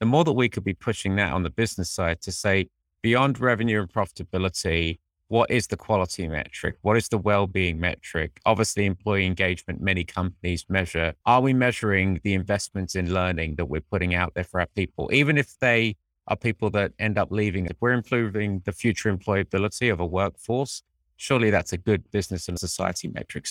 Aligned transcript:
the 0.00 0.06
more 0.06 0.24
that 0.24 0.32
we 0.32 0.48
could 0.48 0.64
be 0.64 0.74
pushing 0.74 1.16
that 1.16 1.32
on 1.32 1.42
the 1.42 1.50
business 1.50 1.90
side 1.90 2.20
to 2.22 2.32
say, 2.32 2.68
beyond 3.02 3.38
revenue 3.38 3.80
and 3.80 3.92
profitability, 3.92 4.98
what 5.28 5.50
is 5.50 5.68
the 5.68 5.76
quality 5.76 6.26
metric? 6.26 6.76
What 6.82 6.96
is 6.96 7.08
the 7.08 7.18
well-being 7.18 7.78
metric? 7.78 8.40
Obviously, 8.44 8.86
employee 8.86 9.26
engagement, 9.26 9.80
many 9.80 10.02
companies 10.02 10.64
measure. 10.68 11.14
Are 11.24 11.40
we 11.40 11.52
measuring 11.52 12.20
the 12.24 12.34
investments 12.34 12.96
in 12.96 13.14
learning 13.14 13.54
that 13.56 13.66
we're 13.66 13.80
putting 13.80 14.14
out 14.14 14.34
there 14.34 14.42
for 14.42 14.58
our 14.58 14.66
people? 14.74 15.08
Even 15.12 15.38
if 15.38 15.56
they 15.60 15.96
are 16.26 16.36
people 16.36 16.70
that 16.70 16.92
end 16.98 17.16
up 17.16 17.30
leaving, 17.30 17.66
if 17.66 17.76
we're 17.80 17.92
improving 17.92 18.62
the 18.64 18.72
future 18.72 19.14
employability 19.14 19.92
of 19.92 20.00
a 20.00 20.06
workforce, 20.06 20.82
surely 21.16 21.50
that's 21.50 21.72
a 21.72 21.78
good 21.78 22.10
business 22.10 22.48
and 22.48 22.58
society 22.58 23.08
metrics. 23.08 23.50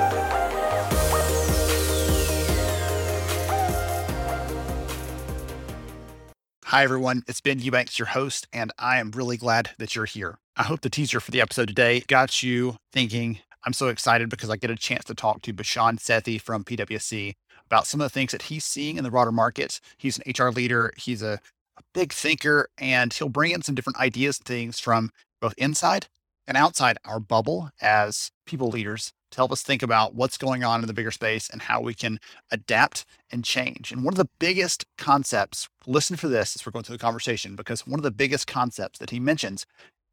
Hi, 6.71 6.85
everyone. 6.85 7.23
It's 7.27 7.41
Ben 7.41 7.59
Eubanks, 7.59 7.99
your 7.99 8.05
host, 8.05 8.47
and 8.53 8.71
I 8.79 9.01
am 9.01 9.11
really 9.11 9.35
glad 9.35 9.71
that 9.77 9.93
you're 9.93 10.05
here. 10.05 10.37
I 10.55 10.63
hope 10.63 10.79
the 10.79 10.89
teaser 10.89 11.19
for 11.19 11.29
the 11.29 11.41
episode 11.41 11.67
today 11.67 11.99
got 12.07 12.41
you 12.41 12.77
thinking. 12.93 13.39
I'm 13.65 13.73
so 13.73 13.89
excited 13.89 14.29
because 14.29 14.49
I 14.49 14.55
get 14.55 14.69
a 14.71 14.77
chance 14.77 15.03
to 15.03 15.13
talk 15.13 15.41
to 15.41 15.51
Bhushan 15.51 15.97
Sethi 15.97 16.39
from 16.39 16.63
PwC 16.63 17.33
about 17.65 17.87
some 17.87 17.99
of 17.99 18.05
the 18.05 18.09
things 18.09 18.31
that 18.31 18.43
he's 18.43 18.63
seeing 18.63 18.95
in 18.95 19.03
the 19.03 19.11
broader 19.11 19.33
market. 19.33 19.81
He's 19.97 20.17
an 20.17 20.31
HR 20.33 20.47
leader, 20.47 20.93
he's 20.95 21.21
a, 21.21 21.41
a 21.75 21.81
big 21.93 22.13
thinker, 22.13 22.69
and 22.77 23.11
he'll 23.11 23.27
bring 23.27 23.51
in 23.51 23.63
some 23.63 23.75
different 23.75 23.99
ideas 23.99 24.37
and 24.37 24.45
things 24.45 24.79
from 24.79 25.09
both 25.41 25.53
inside 25.57 26.07
and 26.47 26.55
outside 26.55 26.97
our 27.03 27.19
bubble 27.19 27.71
as 27.81 28.31
people 28.45 28.69
leaders 28.69 29.11
to 29.31 29.37
help 29.37 29.51
us 29.51 29.63
think 29.63 29.81
about 29.81 30.13
what's 30.13 30.37
going 30.37 30.63
on 30.63 30.81
in 30.81 30.87
the 30.87 30.93
bigger 30.93 31.11
space 31.11 31.49
and 31.49 31.63
how 31.63 31.81
we 31.81 31.93
can 31.93 32.19
adapt 32.51 33.05
and 33.31 33.43
change. 33.43 33.91
And 33.91 34.03
one 34.03 34.13
of 34.13 34.17
the 34.17 34.29
biggest 34.39 34.85
concepts, 34.97 35.69
listen 35.87 36.17
for 36.17 36.27
this 36.27 36.55
as 36.55 36.65
we're 36.65 36.71
going 36.71 36.83
through 36.83 36.97
the 36.97 37.03
conversation, 37.03 37.55
because 37.55 37.87
one 37.87 37.99
of 37.99 38.03
the 38.03 38.11
biggest 38.11 38.45
concepts 38.47 38.99
that 38.99 39.09
he 39.09 39.19
mentions 39.19 39.65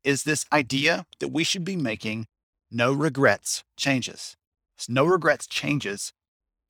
is 0.04 0.22
this 0.22 0.46
idea 0.52 1.04
that 1.18 1.28
we 1.28 1.44
should 1.44 1.64
be 1.64 1.76
making 1.76 2.26
no 2.70 2.92
regrets 2.92 3.64
changes. 3.76 4.36
It's 4.76 4.88
no 4.88 5.04
regrets 5.04 5.46
changes 5.46 6.12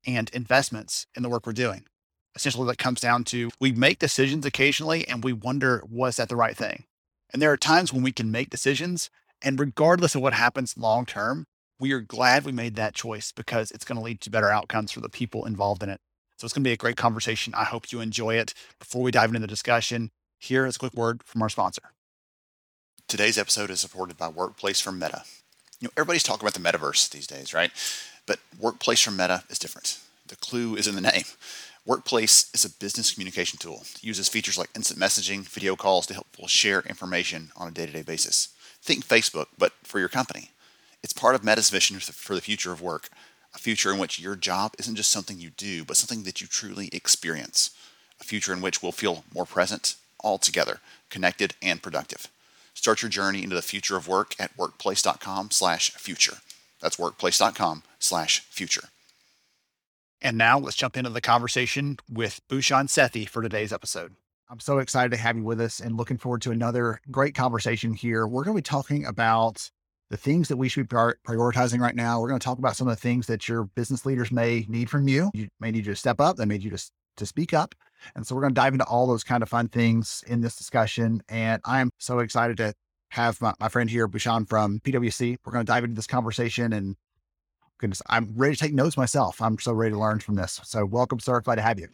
and 0.05 0.29
investments 0.31 1.05
in 1.15 1.23
the 1.23 1.29
work 1.29 1.45
we're 1.45 1.53
doing. 1.53 1.85
Essentially, 2.35 2.65
that 2.67 2.77
comes 2.77 3.01
down 3.01 3.23
to 3.25 3.49
we 3.59 3.71
make 3.71 3.99
decisions 3.99 4.45
occasionally 4.45 5.07
and 5.07 5.23
we 5.23 5.33
wonder, 5.33 5.83
was 5.89 6.15
that 6.15 6.29
the 6.29 6.35
right 6.35 6.55
thing? 6.55 6.85
And 7.31 7.41
there 7.41 7.51
are 7.51 7.57
times 7.57 7.93
when 7.93 8.01
we 8.01 8.11
can 8.11 8.31
make 8.31 8.49
decisions, 8.49 9.09
and 9.41 9.59
regardless 9.59 10.15
of 10.15 10.21
what 10.21 10.33
happens 10.33 10.77
long 10.77 11.05
term, 11.05 11.45
we 11.79 11.93
are 11.93 12.01
glad 12.01 12.43
we 12.43 12.51
made 12.51 12.75
that 12.75 12.93
choice 12.93 13.31
because 13.31 13.71
it's 13.71 13.85
going 13.85 13.97
to 13.97 14.03
lead 14.03 14.21
to 14.21 14.29
better 14.29 14.49
outcomes 14.49 14.91
for 14.91 14.99
the 14.99 15.09
people 15.09 15.45
involved 15.45 15.81
in 15.81 15.89
it. 15.89 16.01
So 16.37 16.45
it's 16.45 16.53
going 16.53 16.63
to 16.63 16.69
be 16.69 16.73
a 16.73 16.77
great 16.77 16.97
conversation. 16.97 17.53
I 17.55 17.63
hope 17.63 17.91
you 17.91 18.01
enjoy 18.01 18.35
it. 18.35 18.53
Before 18.79 19.01
we 19.01 19.11
dive 19.11 19.29
into 19.29 19.39
the 19.39 19.47
discussion, 19.47 20.11
here 20.37 20.65
is 20.65 20.75
a 20.75 20.79
quick 20.79 20.93
word 20.93 21.23
from 21.23 21.41
our 21.41 21.49
sponsor. 21.49 21.81
Today's 23.07 23.37
episode 23.37 23.69
is 23.69 23.79
supported 23.79 24.17
by 24.17 24.27
Workplace 24.27 24.79
from 24.79 24.99
Meta. 24.99 25.23
You 25.79 25.87
know, 25.87 25.91
everybody's 25.97 26.23
talking 26.23 26.47
about 26.47 26.53
the 26.53 26.59
metaverse 26.59 27.09
these 27.09 27.27
days, 27.27 27.53
right? 27.53 27.71
But 28.25 28.39
Workplace 28.59 29.01
from 29.01 29.17
Meta 29.17 29.43
is 29.49 29.59
different. 29.59 29.99
The 30.27 30.35
clue 30.35 30.75
is 30.75 30.87
in 30.87 30.95
the 30.95 31.01
name. 31.13 31.23
Workplace 31.85 32.51
is 32.53 32.65
a 32.65 32.69
business 32.69 33.13
communication 33.13 33.57
tool. 33.57 33.81
It 33.95 34.03
uses 34.03 34.29
features 34.29 34.57
like 34.57 34.69
instant 34.75 34.99
messaging, 34.99 35.47
video 35.47 35.75
calls 35.75 36.05
to 36.07 36.13
help 36.13 36.31
people 36.31 36.47
share 36.47 36.81
information 36.81 37.51
on 37.57 37.69
a 37.69 37.71
day 37.71 37.85
to 37.85 37.91
day 37.91 38.03
basis. 38.03 38.49
Think 38.81 39.05
Facebook, 39.05 39.47
but 39.57 39.73
for 39.83 39.99
your 39.99 40.09
company. 40.09 40.51
It's 41.03 41.13
part 41.13 41.35
of 41.35 41.43
Meta's 41.43 41.69
vision 41.69 41.99
for 41.99 42.35
the 42.35 42.41
future 42.41 42.71
of 42.71 42.81
work, 42.81 43.09
a 43.55 43.57
future 43.57 43.91
in 43.93 43.99
which 43.99 44.19
your 44.19 44.35
job 44.35 44.73
isn't 44.77 44.95
just 44.95 45.11
something 45.11 45.39
you 45.39 45.49
do, 45.51 45.85
but 45.85 45.97
something 45.97 46.23
that 46.23 46.41
you 46.41 46.47
truly 46.47 46.89
experience, 46.91 47.71
a 48.19 48.23
future 48.23 48.53
in 48.53 48.61
which 48.61 48.83
we'll 48.83 48.91
feel 48.91 49.23
more 49.33 49.45
present, 49.45 49.95
all 50.19 50.37
together, 50.37 50.81
connected 51.09 51.55
and 51.61 51.81
productive. 51.81 52.27
Start 52.73 53.01
your 53.01 53.09
journey 53.09 53.43
into 53.43 53.55
the 53.55 53.61
future 53.61 53.95
of 53.95 54.07
work 54.07 54.35
at 54.39 54.57
workplace.com/future. 54.57 56.37
That's 56.81 56.99
workplace.com/future. 56.99 58.89
And 60.21 60.37
now 60.37 60.59
let's 60.59 60.75
jump 60.75 60.97
into 60.97 61.09
the 61.09 61.21
conversation 61.21 61.97
with 62.09 62.41
Bhushan 62.49 62.87
Sethi 62.87 63.27
for 63.27 63.41
today's 63.41 63.71
episode. 63.71 64.15
I'm 64.49 64.59
so 64.59 64.79
excited 64.79 65.11
to 65.11 65.17
have 65.17 65.37
you 65.37 65.43
with 65.43 65.61
us 65.61 65.79
and 65.79 65.95
looking 65.95 66.17
forward 66.17 66.41
to 66.41 66.51
another 66.51 66.99
great 67.09 67.35
conversation 67.35 67.93
here. 67.93 68.27
We're 68.27 68.43
going 68.43 68.57
to 68.57 68.61
be 68.61 68.63
talking 68.63 69.05
about 69.05 69.69
the 70.09 70.17
things 70.17 70.47
that 70.47 70.57
we 70.57 70.69
should 70.69 70.87
be 70.89 70.95
prioritizing 70.95 71.79
right 71.79 71.95
now. 71.95 72.19
We're 72.19 72.29
going 72.29 72.39
to 72.39 72.43
talk 72.43 72.57
about 72.57 72.75
some 72.75 72.87
of 72.87 72.95
the 72.95 73.01
things 73.01 73.27
that 73.27 73.47
your 73.47 73.65
business 73.65 74.05
leaders 74.05 74.31
may 74.31 74.65
need 74.67 74.89
from 74.89 75.07
you. 75.07 75.29
You 75.33 75.49
may 75.59 75.71
need 75.71 75.85
you 75.85 75.93
to 75.93 75.95
step 75.95 76.19
up. 76.19 76.37
They 76.37 76.45
may 76.45 76.55
need 76.55 76.63
you 76.63 76.71
to, 76.71 76.91
to 77.17 77.25
speak 77.25 77.53
up. 77.53 77.75
And 78.15 78.25
so 78.25 78.33
we're 78.33 78.41
going 78.41 78.53
to 78.53 78.59
dive 78.59 78.73
into 78.73 78.85
all 78.85 79.05
those 79.05 79.23
kind 79.23 79.43
of 79.43 79.49
fun 79.49 79.67
things 79.67 80.23
in 80.27 80.41
this 80.41 80.55
discussion. 80.55 81.21
And 81.29 81.61
I 81.63 81.81
am 81.81 81.91
so 81.99 82.19
excited 82.19 82.57
to 82.57 82.73
have 83.09 83.39
my, 83.41 83.53
my 83.59 83.69
friend 83.69 83.89
here, 83.89 84.07
Bhushan 84.07 84.45
from 84.45 84.79
PwC. 84.79 85.37
We're 85.45 85.53
going 85.53 85.65
to 85.65 85.71
dive 85.71 85.83
into 85.83 85.95
this 85.95 86.07
conversation 86.07 86.73
and 86.73 86.95
goodness, 87.77 88.01
I'm 88.07 88.33
ready 88.35 88.55
to 88.55 88.61
take 88.61 88.73
notes 88.73 88.97
myself. 88.97 89.41
I'm 89.41 89.59
so 89.59 89.73
ready 89.73 89.93
to 89.93 89.99
learn 89.99 90.19
from 90.19 90.35
this. 90.35 90.59
So 90.63 90.85
welcome, 90.85 91.19
sir. 91.19 91.39
Glad 91.41 91.55
to 91.55 91.61
have 91.61 91.79
you. 91.79 91.87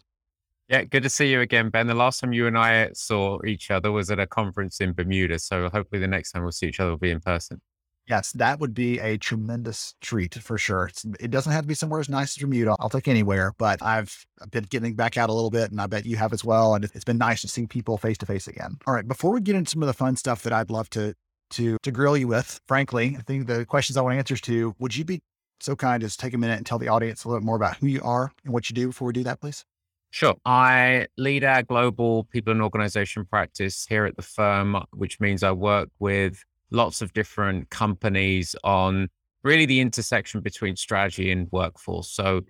Yeah, 0.68 0.84
good 0.84 1.03
to 1.03 1.09
see 1.09 1.32
you 1.32 1.42
again, 1.42 1.70
Ben. 1.70 1.86
The 1.86 1.94
last 1.94 2.22
time 2.22 2.34
you 2.34 2.47
and 2.47 2.58
I 2.58 2.90
saw 2.94 3.38
each 3.46 3.70
other 3.70 3.92
was 3.92 4.09
at 4.09 4.20
a 4.20 4.26
conference 4.26 4.80
in 4.82 4.94
Bermuda. 4.94 5.38
So 5.38 5.70
hopefully 5.70 6.00
the 6.00 6.08
next 6.08 6.32
time 6.32 6.42
we'll 6.42 6.53
see 6.53 6.68
each 6.68 6.80
other 6.80 6.92
will 6.92 6.97
be 6.97 7.12
in 7.12 7.20
person. 7.20 7.62
Yes, 8.07 8.31
that 8.33 8.59
would 8.59 8.73
be 8.73 8.99
a 8.99 9.17
tremendous 9.17 9.95
treat 9.99 10.35
for 10.35 10.57
sure. 10.57 10.88
It's, 10.88 11.05
it 11.19 11.31
doesn't 11.31 11.51
have 11.51 11.63
to 11.63 11.67
be 11.67 11.73
somewhere 11.73 11.99
as 11.99 12.07
nice 12.07 12.38
as 12.38 12.41
Bermuda. 12.41 12.75
I'll 12.79 12.89
take 12.89 13.07
anywhere, 13.07 13.53
but 13.57 13.81
I've 13.81 14.25
been 14.51 14.66
getting 14.66 14.93
back 14.93 15.17
out 15.17 15.29
a 15.29 15.33
little 15.33 15.49
bit 15.49 15.71
and 15.71 15.81
I 15.81 15.88
bet 15.88 16.05
you 16.05 16.16
have 16.17 16.31
as 16.31 16.43
well. 16.43 16.75
And 16.75 16.85
it's 16.85 17.03
been 17.03 17.17
nice 17.17 17.41
to 17.41 17.47
see 17.47 17.66
people 17.66 17.97
face 17.97 18.17
to 18.19 18.25
face 18.27 18.47
again. 18.47 18.77
All 18.85 18.93
right. 18.93 19.07
Before 19.07 19.31
we 19.31 19.41
get 19.41 19.55
into 19.55 19.71
some 19.71 19.81
of 19.81 19.88
the 19.88 19.93
fun 19.93 20.16
stuff 20.17 20.43
that 20.43 20.53
I'd 20.53 20.69
love 20.69 20.89
to, 20.91 21.16
to, 21.51 21.77
to 21.81 21.91
grill 21.91 22.16
you 22.16 22.27
with, 22.27 22.61
frankly, 22.67 23.16
I 23.17 23.23
think 23.23 23.47
the 23.47 23.66
questions 23.66 23.97
I 23.97 24.01
want 24.01 24.17
answers 24.17 24.41
to, 24.41 24.75
would 24.77 24.95
you 24.95 25.03
be 25.03 25.22
so 25.59 25.75
kind 25.75 26.03
as 26.03 26.16
take 26.16 26.33
a 26.33 26.37
minute 26.37 26.57
and 26.57 26.66
tell 26.66 26.77
the 26.77 26.89
audience 26.89 27.23
a 27.23 27.27
little 27.27 27.39
bit 27.39 27.45
more 27.45 27.55
about 27.55 27.77
who 27.77 27.87
you 27.87 28.01
are 28.03 28.31
and 28.43 28.53
what 28.53 28.69
you 28.69 28.75
do 28.75 28.87
before 28.87 29.07
we 29.07 29.13
do 29.13 29.23
that, 29.23 29.41
please? 29.41 29.66
Sure. 30.11 30.35
I 30.45 31.07
lead 31.17 31.43
our 31.43 31.63
global 31.63 32.25
people 32.25 32.51
and 32.51 32.61
organization 32.61 33.25
practice 33.25 33.85
here 33.89 34.05
at 34.05 34.16
the 34.16 34.22
firm, 34.22 34.77
which 34.93 35.19
means 35.19 35.43
I 35.43 35.51
work 35.51 35.89
with 35.99 36.43
lots 36.72 37.02
of 37.02 37.14
different 37.14 37.70
companies 37.70 38.56
on 38.64 39.08
really 39.44 39.66
the 39.66 39.80
intersection 39.80 40.42
between 40.42 40.76
strategy 40.76 41.31
and 41.31 41.48
workforce. 41.52 42.09
So, 42.09 42.42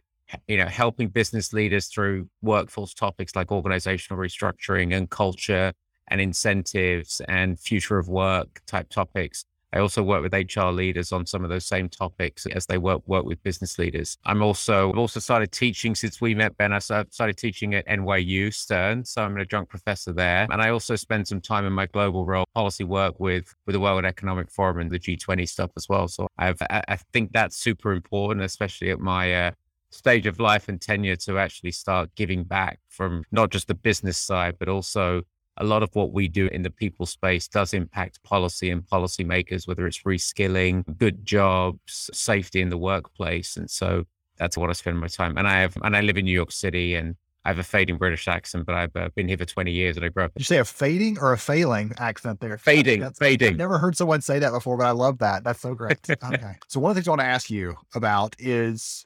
you 0.48 0.58
know, 0.58 0.68
helping 0.68 1.10
business 1.10 1.54
leaders 1.54 1.88
through 1.88 2.30
workforce 2.42 2.94
topics 2.94 3.36
like 3.36 3.52
organizational 3.52 4.22
restructuring 4.22 4.96
and 4.96 5.10
culture 5.10 5.74
and 6.08 6.22
incentives 6.22 7.22
and 7.28 7.60
future 7.60 7.98
of 7.98 8.08
work 8.08 8.62
type 8.68 8.90
topics 8.90 9.46
I 9.76 9.80
also 9.80 10.02
work 10.02 10.24
with 10.24 10.34
HR 10.34 10.68
leaders 10.68 11.12
on 11.12 11.26
some 11.26 11.44
of 11.44 11.50
those 11.50 11.66
same 11.66 11.90
topics 11.90 12.46
as 12.46 12.66
they 12.66 12.78
work 12.78 13.02
work 13.08 13.26
with 13.26 13.44
business 13.44 13.78
leaders. 13.78 14.18
I'm 14.26 14.42
also 14.42 14.92
I've 14.92 14.98
also 14.98 15.20
started 15.20 15.52
teaching 15.52 15.96
since 15.96 16.22
we 16.22 16.34
met 16.34 16.56
Ben. 16.58 16.72
I 16.72 16.80
started 16.80 17.38
teaching 17.38 17.76
at 17.76 17.86
NYU 17.88 18.54
Stern, 18.54 19.04
so 19.04 19.24
I'm 19.24 19.36
an 19.36 19.42
adjunct 19.42 19.70
professor 19.70 20.14
there, 20.14 20.48
and 20.50 20.62
I 20.62 20.70
also 20.70 20.96
spend 20.96 21.28
some 21.28 21.42
time 21.42 21.66
in 21.66 21.74
my 21.74 21.88
global 21.88 22.26
role 22.26 22.46
policy 22.56 22.86
work 22.86 23.20
with 23.20 23.54
with 23.66 23.74
the 23.74 23.80
World 23.80 24.06
Economic 24.06 24.50
Forum 24.50 24.80
and 24.80 24.90
the 24.90 25.00
G20 25.00 25.48
stuff 25.48 25.72
as 25.76 25.90
well. 25.90 26.08
So 26.08 26.28
I've 26.38 26.62
I 26.70 26.98
think 27.12 27.34
that's 27.34 27.58
super 27.58 27.92
important, 27.92 28.46
especially 28.46 28.92
at 28.92 29.00
my 29.00 29.34
uh, 29.48 29.52
stage 29.92 30.26
of 30.26 30.40
life 30.40 30.70
and 30.70 30.82
tenure 30.82 31.16
to 31.16 31.38
actually 31.38 31.72
start 31.72 32.10
giving 32.16 32.44
back 32.44 32.80
from 32.88 33.24
not 33.32 33.50
just 33.50 33.68
the 33.68 33.76
business 33.76 34.18
side, 34.18 34.56
but 34.60 34.70
also 34.70 35.24
a 35.58 35.64
lot 35.64 35.84
of 35.84 35.90
what 35.94 36.12
we 36.12 36.28
do 36.28 36.48
in 36.48 36.64
the 36.64 36.70
people 36.70 37.06
space 37.06 37.48
does 37.48 37.74
impact 37.74 38.22
policy 38.24 38.70
and 38.70 38.84
policymakers, 38.84 39.68
whether 39.68 39.88
it's 39.88 40.02
reskilling, 40.04 40.84
good 40.98 41.26
jobs, 41.26 42.10
safety 42.14 42.62
in 42.62 42.70
the 42.70 42.78
workplace. 42.78 43.56
And 43.56 43.70
so 43.70 44.06
that's 44.38 44.58
what 44.58 44.70
I 44.70 44.74
spend 44.74 45.00
my 45.00 45.08
time. 45.08 45.38
And 45.38 45.48
I 45.48 45.62
have, 45.62 45.78
and 45.82 45.96
I 45.96 46.02
live 46.02 46.18
in 46.18 46.26
New 46.26 46.34
York 46.34 46.52
City 46.52 46.96
and 46.96 47.16
I 47.46 47.50
have 47.50 47.60
a 47.60 47.64
fading 47.64 47.98
British 47.98 48.28
accent, 48.28 48.66
but 48.66 48.74
I've 48.74 48.96
uh, 48.96 49.10
been 49.16 49.28
here 49.28 49.38
for 49.38 49.46
20 49.46 49.72
years 49.72 49.98
and 49.98 50.06
I 50.06 50.10
grew 50.10 50.26
up. 50.26 50.34
Did 50.34 50.42
you 50.42 50.46
say 50.46 50.58
a 50.58 50.66
fading 50.66 51.20
or 51.20 51.32
a 51.32 51.38
failing 51.38 51.94
accent 52.00 52.40
there? 52.40 52.58
Fading, 52.58 53.02
that's, 53.02 53.20
fading. 53.20 53.50
I've 53.50 53.58
never 53.58 53.78
heard 53.78 53.96
someone 53.96 54.22
say 54.22 54.40
that 54.40 54.52
before, 54.52 54.78
but 54.78 54.88
I 54.88 54.92
love 54.92 55.20
that. 55.20 55.44
That's 55.44 55.62
so 55.62 55.76
great. 55.76 56.00
okay. 56.10 56.56
So 56.68 56.80
one 56.80 56.90
of 56.90 56.96
the 56.96 57.02
things 57.02 57.08
I 57.08 57.12
want 57.12 57.22
to 57.22 57.28
ask 57.28 57.52
you 57.52 57.76
about 57.94 58.36
is 58.40 59.06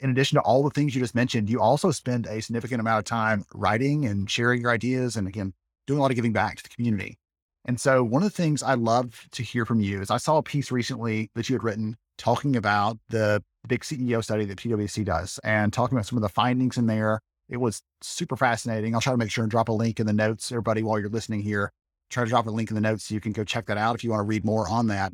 in 0.00 0.10
addition 0.10 0.36
to 0.36 0.42
all 0.42 0.62
the 0.62 0.70
things 0.70 0.94
you 0.94 1.00
just 1.00 1.14
mentioned, 1.14 1.48
you 1.48 1.60
also 1.60 1.90
spend 1.90 2.26
a 2.26 2.42
significant 2.42 2.80
amount 2.80 2.98
of 2.98 3.04
time 3.04 3.44
writing 3.54 4.04
and 4.04 4.30
sharing 4.30 4.60
your 4.60 4.70
ideas 4.70 5.16
and 5.16 5.26
again, 5.26 5.52
doing 5.86 5.98
a 5.98 6.02
lot 6.02 6.10
of 6.10 6.16
giving 6.16 6.32
back 6.32 6.56
to 6.56 6.62
the 6.62 6.68
community. 6.68 7.18
And 7.64 7.80
so 7.80 8.04
one 8.04 8.22
of 8.22 8.30
the 8.30 8.36
things 8.36 8.62
I 8.62 8.74
love 8.74 9.26
to 9.32 9.42
hear 9.42 9.64
from 9.64 9.80
you 9.80 10.00
is 10.00 10.10
I 10.10 10.18
saw 10.18 10.38
a 10.38 10.42
piece 10.42 10.70
recently 10.70 11.30
that 11.34 11.48
you 11.48 11.54
had 11.54 11.64
written 11.64 11.96
talking 12.16 12.56
about 12.56 12.98
the 13.08 13.42
big 13.66 13.80
CEO 13.80 14.22
study 14.22 14.44
that 14.44 14.58
PwC 14.58 15.04
does 15.04 15.40
and 15.42 15.72
talking 15.72 15.96
about 15.96 16.06
some 16.06 16.16
of 16.16 16.22
the 16.22 16.28
findings 16.28 16.78
in 16.78 16.86
there. 16.86 17.20
It 17.48 17.56
was 17.58 17.82
super 18.02 18.36
fascinating. 18.36 18.94
I'll 18.94 19.00
try 19.00 19.12
to 19.12 19.16
make 19.16 19.30
sure 19.30 19.44
and 19.44 19.50
drop 19.50 19.68
a 19.68 19.72
link 19.72 19.98
in 19.98 20.06
the 20.06 20.12
notes, 20.12 20.52
everybody, 20.52 20.82
while 20.82 20.98
you're 20.98 21.08
listening 21.08 21.40
here. 21.40 21.72
Try 22.10 22.24
to 22.24 22.30
drop 22.30 22.46
a 22.46 22.50
link 22.50 22.70
in 22.70 22.76
the 22.76 22.80
notes 22.80 23.04
so 23.04 23.14
you 23.14 23.20
can 23.20 23.32
go 23.32 23.42
check 23.44 23.66
that 23.66 23.78
out 23.78 23.96
if 23.96 24.04
you 24.04 24.10
want 24.10 24.20
to 24.20 24.24
read 24.24 24.44
more 24.44 24.68
on 24.68 24.86
that. 24.88 25.12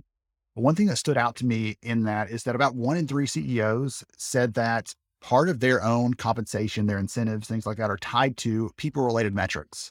But 0.54 0.62
one 0.62 0.74
thing 0.74 0.86
that 0.86 0.96
stood 0.96 1.16
out 1.16 1.36
to 1.36 1.46
me 1.46 1.76
in 1.82 2.02
that 2.04 2.30
is 2.30 2.42
that 2.44 2.54
about 2.54 2.74
one 2.74 2.96
in 2.96 3.06
three 3.06 3.26
CEOs 3.26 4.04
said 4.16 4.54
that 4.54 4.94
part 5.22 5.48
of 5.48 5.60
their 5.60 5.82
own 5.82 6.14
compensation, 6.14 6.86
their 6.86 6.98
incentives, 6.98 7.48
things 7.48 7.64
like 7.64 7.78
that 7.78 7.90
are 7.90 7.96
tied 7.96 8.36
to 8.38 8.70
people 8.76 9.04
related 9.04 9.34
metrics. 9.34 9.90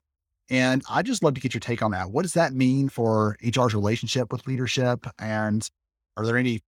And 0.49 0.83
I 0.89 1.01
just 1.01 1.23
love 1.23 1.33
to 1.35 1.41
get 1.41 1.53
your 1.53 1.61
take 1.61 1.81
on 1.81 1.91
that. 1.91 2.11
What 2.11 2.23
does 2.23 2.33
that 2.33 2.53
mean 2.53 2.89
for 2.89 3.37
HR's 3.41 3.73
relationship 3.73 4.31
with 4.31 4.45
leadership? 4.45 5.07
And 5.17 5.67
are 6.17 6.25
there 6.25 6.37
any 6.37 6.61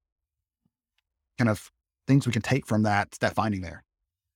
kind 1.37 1.49
of 1.49 1.69
things 2.07 2.25
we 2.25 2.31
can 2.31 2.41
take 2.41 2.65
from 2.65 2.83
that 2.83 3.11
that 3.19 3.35
finding 3.35 3.61
there? 3.61 3.83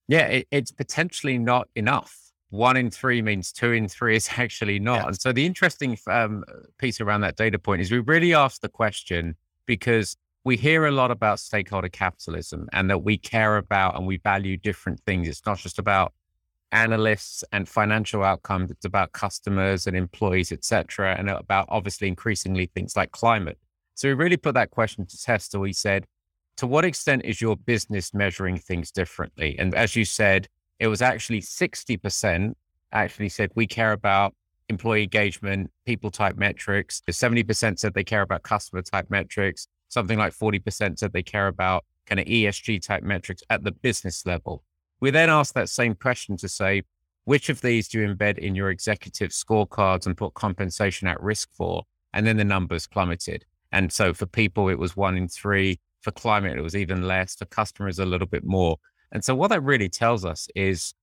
Yeah, 0.06 0.26
it, 0.26 0.48
it's 0.50 0.70
potentially 0.70 1.38
not 1.38 1.68
enough. 1.74 2.14
One 2.50 2.76
in 2.76 2.90
three 2.90 3.22
means 3.22 3.52
two 3.52 3.72
in 3.72 3.88
three 3.88 4.16
is 4.16 4.28
actually 4.36 4.78
not. 4.78 4.96
Yeah. 4.96 5.06
And 5.06 5.20
so 5.20 5.32
the 5.32 5.46
interesting 5.46 5.98
um, 6.06 6.44
piece 6.78 7.00
around 7.00 7.22
that 7.22 7.36
data 7.36 7.58
point 7.58 7.80
is 7.80 7.90
we 7.90 8.00
really 8.00 8.34
asked 8.34 8.62
the 8.62 8.68
question 8.68 9.34
because 9.68 10.16
we 10.44 10.56
hear 10.56 10.86
a 10.86 10.90
lot 10.90 11.12
about 11.12 11.38
stakeholder 11.38 11.88
capitalism 11.88 12.68
and 12.72 12.90
that 12.90 13.04
we 13.04 13.18
care 13.18 13.56
about 13.56 13.96
and 13.96 14.06
we 14.06 14.16
value 14.16 14.56
different 14.56 14.98
things. 15.00 15.28
It's 15.28 15.46
not 15.46 15.58
just 15.58 15.78
about 15.78 16.12
analysts 16.72 17.44
and 17.52 17.68
financial 17.68 18.24
outcomes. 18.24 18.70
It's 18.70 18.84
about 18.84 19.12
customers 19.12 19.86
and 19.86 19.96
employees, 19.96 20.50
etc., 20.50 21.14
and 21.16 21.30
about 21.30 21.66
obviously 21.68 22.08
increasingly 22.08 22.66
things 22.66 22.96
like 22.96 23.12
climate. 23.12 23.58
So 23.94 24.08
we 24.08 24.14
really 24.14 24.36
put 24.36 24.54
that 24.54 24.70
question 24.70 25.06
to 25.06 25.22
test. 25.22 25.52
So 25.52 25.60
we 25.60 25.72
said, 25.72 26.06
to 26.56 26.66
what 26.66 26.84
extent 26.84 27.22
is 27.24 27.40
your 27.40 27.56
business 27.56 28.12
measuring 28.12 28.58
things 28.58 28.90
differently? 28.90 29.56
And 29.58 29.74
as 29.74 29.94
you 29.94 30.04
said, 30.04 30.48
it 30.80 30.88
was 30.88 31.02
actually 31.02 31.40
60% 31.40 32.54
actually 32.92 33.28
said 33.28 33.50
we 33.54 33.66
care 33.66 33.92
about 33.92 34.34
employee 34.68 35.04
engagement, 35.04 35.70
people 35.86 36.10
type 36.10 36.36
metrics. 36.36 37.02
70% 37.08 37.78
said 37.78 37.94
they 37.94 38.04
care 38.04 38.22
about 38.22 38.42
customer 38.42 38.82
type 38.82 39.10
metrics. 39.10 39.66
Something 39.88 40.18
like 40.18 40.34
40% 40.34 40.98
said 40.98 41.12
they 41.12 41.22
care 41.22 41.46
about 41.46 41.84
kind 42.06 42.20
of 42.20 42.26
ESG 42.26 42.84
type 42.84 43.02
metrics 43.02 43.42
at 43.50 43.64
the 43.64 43.72
business 43.72 44.24
level. 44.26 44.62
We 45.00 45.10
then 45.10 45.30
asked 45.30 45.54
that 45.54 45.68
same 45.68 45.94
question 45.94 46.36
to 46.38 46.48
say, 46.48 46.82
which 47.24 47.48
of 47.50 47.60
these 47.60 47.88
do 47.88 48.00
you 48.00 48.08
embed 48.08 48.38
in 48.38 48.54
your 48.54 48.70
executive 48.70 49.30
scorecards 49.30 50.06
and 50.06 50.16
put 50.16 50.34
compensation 50.34 51.08
at 51.08 51.22
risk 51.22 51.50
for? 51.52 51.84
And 52.12 52.26
then 52.26 52.38
the 52.38 52.44
numbers 52.44 52.86
plummeted. 52.86 53.44
And 53.70 53.92
so 53.92 54.14
for 54.14 54.26
people, 54.26 54.68
it 54.68 54.78
was 54.78 54.96
one 54.96 55.16
in 55.16 55.28
three. 55.28 55.78
For 56.00 56.10
climate, 56.10 56.56
it 56.56 56.62
was 56.62 56.74
even 56.74 57.02
less. 57.02 57.34
For 57.34 57.44
customers, 57.44 57.98
a 57.98 58.06
little 58.06 58.26
bit 58.26 58.44
more. 58.44 58.78
And 59.12 59.22
so 59.22 59.34
what 59.34 59.48
that 59.48 59.62
really 59.62 59.88
tells 59.88 60.24
us 60.24 60.48
is 60.54 60.94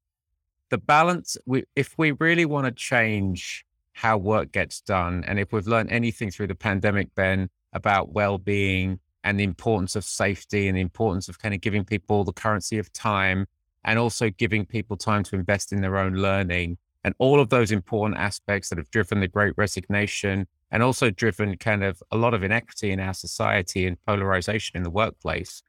the 0.69 0.77
balance. 0.77 1.37
We, 1.45 1.63
if 1.75 1.97
we 1.97 2.11
really 2.11 2.45
want 2.45 2.65
to 2.65 2.71
change 2.71 3.65
how 3.93 4.17
work 4.17 4.51
gets 4.51 4.81
done, 4.81 5.23
and 5.27 5.39
if 5.39 5.53
we've 5.53 5.67
learned 5.67 5.91
anything 5.91 6.31
through 6.31 6.47
the 6.47 6.55
pandemic, 6.55 7.13
Ben, 7.15 7.49
about 7.73 8.13
well-being 8.13 8.99
and 9.23 9.39
the 9.39 9.43
importance 9.43 9.95
of 9.95 10.03
safety 10.03 10.67
and 10.67 10.77
the 10.77 10.81
importance 10.81 11.27
of 11.27 11.39
kind 11.39 11.53
of 11.53 11.61
giving 11.61 11.83
people 11.83 12.23
the 12.23 12.33
currency 12.33 12.77
of 12.77 12.91
time 12.93 13.47
and 13.83 13.99
also 13.99 14.29
giving 14.29 14.65
people 14.65 14.97
time 14.97 15.23
to 15.23 15.35
invest 15.35 15.71
in 15.71 15.81
their 15.81 15.97
own 15.97 16.13
learning 16.13 16.77
and 17.03 17.13
all 17.19 17.39
of 17.39 17.49
those 17.49 17.71
important 17.71 18.19
aspects 18.19 18.69
that 18.69 18.77
have 18.77 18.89
driven 18.89 19.19
the 19.19 19.27
great 19.27 19.53
resignation 19.57 20.47
and 20.71 20.81
also 20.81 21.11
driven 21.11 21.55
kind 21.57 21.83
of 21.83 22.01
a 22.11 22.17
lot 22.17 22.33
of 22.33 22.43
inequity 22.43 22.91
in 22.91 22.99
our 22.99 23.13
society 23.13 23.85
and 23.85 24.03
polarization 24.05 24.75
in 24.75 24.83
the 24.83 24.89
workplace. 24.89 25.61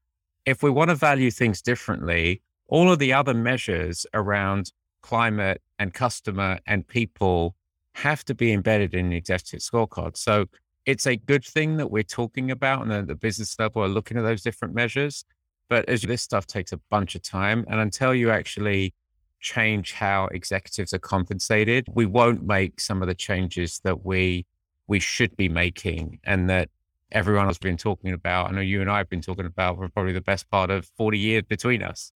If 0.46 0.62
we 0.62 0.70
want 0.70 0.90
to 0.90 0.94
value 0.94 1.30
things 1.30 1.60
differently, 1.60 2.40
all 2.68 2.90
of 2.90 2.98
the 2.98 3.12
other 3.12 3.34
measures 3.34 4.06
around 4.14 4.72
climate 5.06 5.62
and 5.78 5.94
customer 5.94 6.58
and 6.66 6.86
people 6.88 7.54
have 7.94 8.24
to 8.24 8.34
be 8.34 8.52
embedded 8.52 8.92
in 8.92 9.10
the 9.10 9.16
executive 9.16 9.60
scorecard. 9.60 10.16
So 10.16 10.46
it's 10.84 11.06
a 11.06 11.14
good 11.16 11.44
thing 11.44 11.76
that 11.76 11.92
we're 11.92 12.02
talking 12.02 12.50
about 12.50 12.82
and 12.82 12.92
at 12.92 13.06
the 13.06 13.14
business 13.14 13.56
level 13.56 13.84
are 13.84 13.88
looking 13.88 14.16
at 14.18 14.24
those 14.24 14.42
different 14.42 14.74
measures. 14.74 15.24
But 15.68 15.88
as 15.88 16.02
this 16.02 16.22
stuff 16.22 16.46
takes 16.46 16.72
a 16.72 16.80
bunch 16.90 17.14
of 17.14 17.22
time, 17.22 17.64
and 17.68 17.78
until 17.78 18.14
you 18.14 18.30
actually 18.30 18.94
change 19.40 19.92
how 19.92 20.26
executives 20.26 20.92
are 20.92 20.98
compensated, 20.98 21.86
we 21.94 22.06
won't 22.06 22.42
make 22.44 22.80
some 22.80 23.00
of 23.00 23.06
the 23.06 23.14
changes 23.14 23.80
that 23.84 24.04
we 24.04 24.44
we 24.88 24.98
should 25.00 25.36
be 25.36 25.48
making 25.48 26.18
and 26.24 26.50
that 26.50 26.68
everyone 27.12 27.46
has 27.46 27.58
been 27.58 27.76
talking 27.76 28.12
about. 28.12 28.48
I 28.48 28.52
know 28.52 28.60
you 28.60 28.80
and 28.80 28.90
I 28.90 28.98
have 28.98 29.08
been 29.08 29.20
talking 29.20 29.46
about 29.46 29.76
for 29.76 29.88
probably 29.88 30.12
the 30.12 30.20
best 30.20 30.48
part 30.50 30.70
of 30.70 30.86
40 30.96 31.18
years 31.18 31.42
between 31.48 31.82
us. 31.82 32.12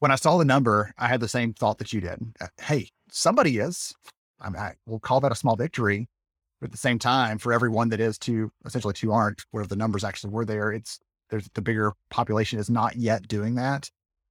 When 0.00 0.10
I 0.12 0.16
saw 0.16 0.38
the 0.38 0.44
number, 0.44 0.92
I 0.96 1.08
had 1.08 1.20
the 1.20 1.28
same 1.28 1.52
thought 1.52 1.78
that 1.78 1.92
you 1.92 2.00
did. 2.00 2.18
Uh, 2.40 2.46
hey, 2.62 2.88
somebody 3.10 3.58
is. 3.58 3.94
I, 4.40 4.50
mean, 4.50 4.60
I 4.60 4.74
will 4.86 5.00
call 5.00 5.20
that 5.20 5.32
a 5.32 5.36
small 5.36 5.56
victory. 5.56 6.08
But 6.60 6.66
at 6.66 6.72
the 6.72 6.78
same 6.78 6.98
time, 6.98 7.38
for 7.38 7.52
everyone 7.52 7.88
that 7.90 8.00
is 8.00 8.18
two, 8.18 8.50
essentially 8.64 8.94
two 8.94 9.12
aren't, 9.12 9.44
where 9.50 9.64
the 9.64 9.76
numbers 9.76 10.04
actually 10.04 10.32
were 10.32 10.44
there, 10.44 10.72
it's 10.72 10.98
there's 11.30 11.48
the 11.54 11.62
bigger 11.62 11.92
population 12.10 12.58
is 12.58 12.70
not 12.70 12.96
yet 12.96 13.28
doing 13.28 13.54
that. 13.56 13.90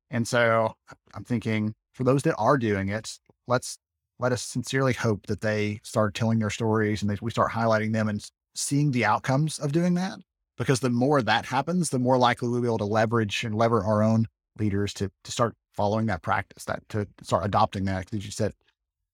And 0.09 0.27
so 0.27 0.73
I'm 1.13 1.23
thinking 1.23 1.73
for 1.93 2.03
those 2.03 2.23
that 2.23 2.35
are 2.35 2.57
doing 2.57 2.89
it, 2.89 3.17
let's 3.47 3.77
let 4.19 4.31
us 4.31 4.41
sincerely 4.41 4.93
hope 4.93 5.27
that 5.27 5.41
they 5.41 5.79
start 5.83 6.15
telling 6.15 6.39
their 6.39 6.49
stories 6.49 7.01
and 7.01 7.11
they, 7.11 7.17
we 7.21 7.31
start 7.31 7.51
highlighting 7.51 7.93
them 7.93 8.07
and 8.07 8.25
seeing 8.55 8.91
the 8.91 9.05
outcomes 9.05 9.59
of 9.59 9.71
doing 9.71 9.93
that. 9.93 10.17
Because 10.57 10.79
the 10.79 10.89
more 10.89 11.21
that 11.21 11.45
happens, 11.45 11.89
the 11.89 11.99
more 11.99 12.17
likely 12.17 12.49
we'll 12.49 12.61
be 12.61 12.67
able 12.67 12.79
to 12.79 12.85
leverage 12.85 13.43
and 13.43 13.53
lever 13.53 13.83
our 13.83 14.01
own 14.01 14.25
leaders 14.59 14.93
to 14.95 15.09
to 15.23 15.31
start 15.31 15.55
following 15.73 16.07
that 16.07 16.21
practice, 16.21 16.65
that 16.65 16.87
to 16.89 17.07
start 17.23 17.45
adopting 17.45 17.85
that. 17.85 18.09
Because 18.09 18.25
you 18.25 18.31
said 18.31 18.53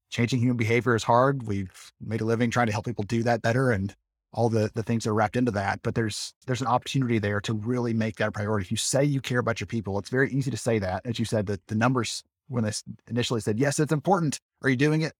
changing 0.09 0.39
human 0.39 0.57
behavior 0.57 0.95
is 0.95 1.03
hard. 1.03 1.47
We've 1.47 1.91
made 1.99 2.21
a 2.21 2.25
living 2.25 2.51
trying 2.51 2.67
to 2.67 2.73
help 2.73 2.85
people 2.85 3.03
do 3.03 3.23
that 3.23 3.41
better. 3.41 3.71
And 3.71 3.95
all 4.33 4.49
the 4.49 4.71
the 4.73 4.83
things 4.83 5.03
that 5.03 5.11
are 5.11 5.15
wrapped 5.15 5.35
into 5.35 5.51
that. 5.51 5.79
But 5.83 5.95
there's 5.95 6.33
there's 6.45 6.61
an 6.61 6.67
opportunity 6.67 7.19
there 7.19 7.39
to 7.41 7.53
really 7.53 7.93
make 7.93 8.17
that 8.17 8.29
a 8.29 8.31
priority. 8.31 8.65
If 8.65 8.71
you 8.71 8.77
say 8.77 9.03
you 9.03 9.21
care 9.21 9.39
about 9.39 9.59
your 9.59 9.67
people, 9.67 9.97
it's 9.99 10.09
very 10.09 10.31
easy 10.31 10.51
to 10.51 10.57
say 10.57 10.79
that. 10.79 11.05
As 11.05 11.19
you 11.19 11.25
said, 11.25 11.45
that 11.47 11.65
the 11.67 11.75
numbers 11.75 12.23
when 12.47 12.63
they 12.63 12.71
initially 13.07 13.39
said 13.39 13.59
yes, 13.59 13.79
it's 13.79 13.93
important. 13.93 14.39
Are 14.63 14.69
you 14.69 14.75
doing 14.75 15.01
it? 15.01 15.13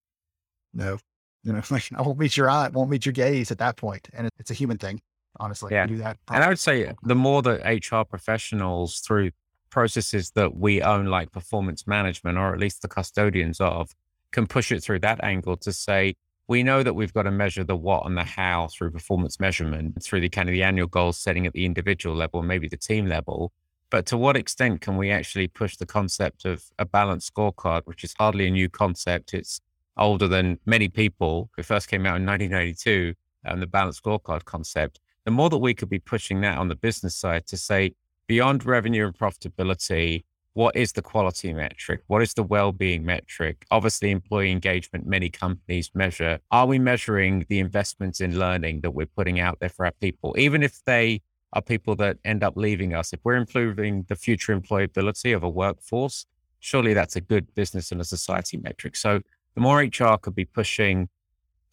No. 0.74 0.98
You 1.44 1.54
know, 1.54 1.62
like 1.72 1.90
I 1.96 2.02
won't 2.02 2.20
meet 2.20 2.36
your 2.36 2.50
eye, 2.50 2.70
won't 2.70 2.90
meet 2.90 3.06
your 3.06 3.14
gaze 3.14 3.52
at 3.52 3.60
that 3.60 3.78
point. 3.78 4.10
And 4.14 4.30
it's 4.40 4.52
a 4.52 4.56
human 4.56 4.78
thing, 4.78 5.02
honestly. 5.40 5.74
Yeah. 5.74 5.86
do 5.86 5.98
that. 5.98 6.18
And 6.32 6.44
I 6.44 6.48
would 6.48 6.60
say 6.60 6.92
the 7.04 7.16
more 7.16 7.42
that 7.44 7.62
HR 7.64 8.04
professionals 8.04 9.00
through 9.00 9.32
processes 9.74 10.30
that 10.36 10.56
we 10.56 10.84
own, 10.84 11.08
like 11.08 11.32
performance 11.32 11.88
management, 11.88 12.38
or 12.38 12.54
at 12.54 12.60
least 12.60 12.84
the 12.84 12.88
custodians 12.88 13.60
of, 13.60 13.90
can 14.32 14.46
push 14.46 14.72
it 14.72 14.84
through 14.84 15.00
that 15.00 15.24
angle 15.24 15.58
to 15.58 15.74
say, 15.74 16.16
we 16.48 16.62
know 16.62 16.84
that 16.84 16.94
we've 16.94 17.14
got 17.14 17.24
to 17.24 17.32
measure 17.32 17.64
the 17.64 17.76
what 17.76 18.06
and 18.06 18.16
the 18.16 18.24
how 18.24 18.68
through 18.68 18.92
performance 18.92 19.40
measurement, 19.40 20.04
through 20.04 20.22
the 20.22 20.30
kind 20.30 20.48
of 20.48 20.54
the 20.54 20.62
annual 20.62 20.86
goals 20.86 21.18
setting 21.18 21.48
at 21.48 21.54
the 21.54 21.66
individual 21.66 22.16
level, 22.16 22.44
maybe 22.44 22.68
the 22.68 22.78
team 22.78 23.08
level. 23.08 23.52
But 23.90 24.06
to 24.08 24.18
what 24.18 24.38
extent 24.38 24.82
can 24.82 24.96
we 24.96 25.10
actually 25.10 25.48
push 25.48 25.76
the 25.76 25.88
concept 25.88 26.46
of 26.46 26.64
a 26.78 26.86
balanced 26.86 27.34
scorecard, 27.34 27.82
which 27.86 28.04
is 28.04 28.14
hardly 28.20 28.46
a 28.46 28.52
new 28.52 28.70
concept? 28.70 29.34
It's 29.34 29.60
older 29.98 30.28
than 30.28 30.60
many 30.68 30.88
people. 30.88 31.50
It 31.58 31.66
first 31.66 31.88
came 31.88 32.06
out 32.06 32.18
in 32.18 32.26
1992, 32.28 33.16
and 33.44 33.54
um, 33.56 33.60
the 33.60 33.66
balanced 33.66 34.04
scorecard 34.04 34.46
concept. 34.46 35.00
The 35.26 35.32
more 35.32 35.50
that 35.50 35.58
we 35.58 35.74
could 35.74 35.90
be 35.90 36.00
pushing 36.00 36.42
that 36.42 36.60
on 36.60 36.68
the 36.68 36.76
business 36.76 37.16
side 37.16 37.48
to 37.48 37.58
say, 37.58 37.96
beyond 38.28 38.66
revenue 38.66 39.06
and 39.06 39.18
profitability, 39.18 40.24
what 40.54 40.76
is 40.76 40.92
the 40.92 41.02
quality 41.02 41.52
metric? 41.54 42.02
What 42.08 42.22
is 42.22 42.36
the 42.36 42.44
well-being 42.44 43.04
metric? 43.04 43.66
Obviously, 43.72 44.12
employee 44.12 44.52
engagement, 44.52 45.08
many 45.08 45.30
companies 45.30 45.90
measure. 45.96 46.40
Are 46.52 46.68
we 46.68 46.78
measuring 46.78 47.46
the 47.50 47.60
investments 47.60 48.22
in 48.22 48.38
learning 48.38 48.82
that 48.82 48.92
we're 48.92 49.08
putting 49.08 49.40
out 49.40 49.60
there 49.60 49.70
for 49.70 49.86
our 49.86 49.94
people? 50.00 50.36
Even 50.38 50.62
if 50.62 50.84
they 50.86 51.22
are 51.54 51.62
people 51.62 51.96
that 51.96 52.18
end 52.24 52.44
up 52.44 52.56
leaving 52.56 52.94
us, 52.94 53.14
if 53.14 53.20
we're 53.24 53.36
improving 53.36 54.06
the 54.10 54.16
future 54.16 54.58
employability 54.58 55.36
of 55.36 55.44
a 55.44 55.50
workforce, 55.50 56.26
surely 56.60 56.94
that's 56.94 57.16
a 57.16 57.22
good 57.22 57.54
business 57.56 57.92
and 57.92 58.00
a 58.00 58.06
society 58.06 58.58
metric. 58.58 58.96
So 58.96 59.22
the 59.56 59.62
more 59.62 59.80
HR 59.80 60.18
could 60.18 60.36
be 60.36 60.46
pushing 60.46 61.10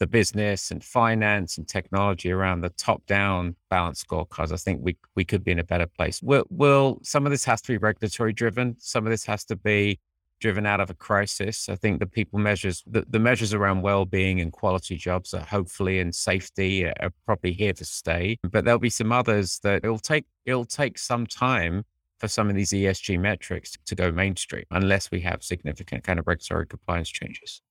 the 0.01 0.07
business 0.07 0.71
and 0.71 0.83
finance 0.83 1.59
and 1.59 1.69
technology 1.69 2.33
around 2.33 2.63
the 2.63 2.71
top 2.71 3.05
down 3.07 3.55
balance 3.69 4.03
scorecards, 4.03 4.53
I 4.53 4.57
think 4.57 4.81
we 4.83 4.97
we 5.15 5.25
could 5.25 5.45
be 5.45 5.53
in 5.53 5.59
a 5.61 5.65
better 5.65 5.87
place. 5.87 6.21
Will, 6.23 6.45
will 6.51 6.99
some 7.03 7.27
of 7.27 7.31
this 7.31 7.45
has 7.45 7.61
to 7.63 7.73
be 7.73 7.79
regulatory 7.79 8.33
driven? 8.33 8.77
Some 8.79 9.07
of 9.07 9.11
this 9.11 9.25
has 9.27 9.45
to 9.45 9.57
be 9.57 10.01
driven 10.41 10.65
out 10.65 10.81
of 10.81 10.89
a 10.89 10.95
crisis. 10.95 11.69
I 11.69 11.77
think 11.77 12.01
the 12.01 12.07
people 12.07 12.39
measures, 12.39 12.83
the, 12.87 13.05
the 13.11 13.19
measures 13.19 13.53
around 13.53 13.83
well-being 13.83 14.41
and 14.41 14.51
quality 14.51 14.97
jobs 14.97 15.35
are 15.35 15.43
hopefully 15.43 16.01
and 16.01 16.15
safety 16.15 16.87
are, 16.87 16.95
are 17.01 17.13
probably 17.27 17.53
here 17.53 17.75
to 17.75 17.85
stay. 17.85 18.39
But 18.43 18.65
there'll 18.65 18.81
be 18.81 18.89
some 18.89 19.13
others 19.13 19.61
that 19.63 19.85
it'll 19.85 19.99
take 19.99 20.25
it'll 20.47 20.65
take 20.65 20.99
some 20.99 21.27
time 21.27 21.85
for 22.19 22.29
some 22.29 22.49
of 22.49 22.57
these 22.57 22.71
ESG 22.71 23.21
metrics 23.21 23.77
to 23.87 23.95
go 23.95 24.11
mainstream 24.11 24.65
unless 24.71 25.11
we 25.11 25.21
have 25.21 25.43
significant 25.43 26.05
kind 26.05 26.19
of 26.19 26.27
regulatory 26.27 26.67
compliance 26.67 27.11
changes. 27.11 27.63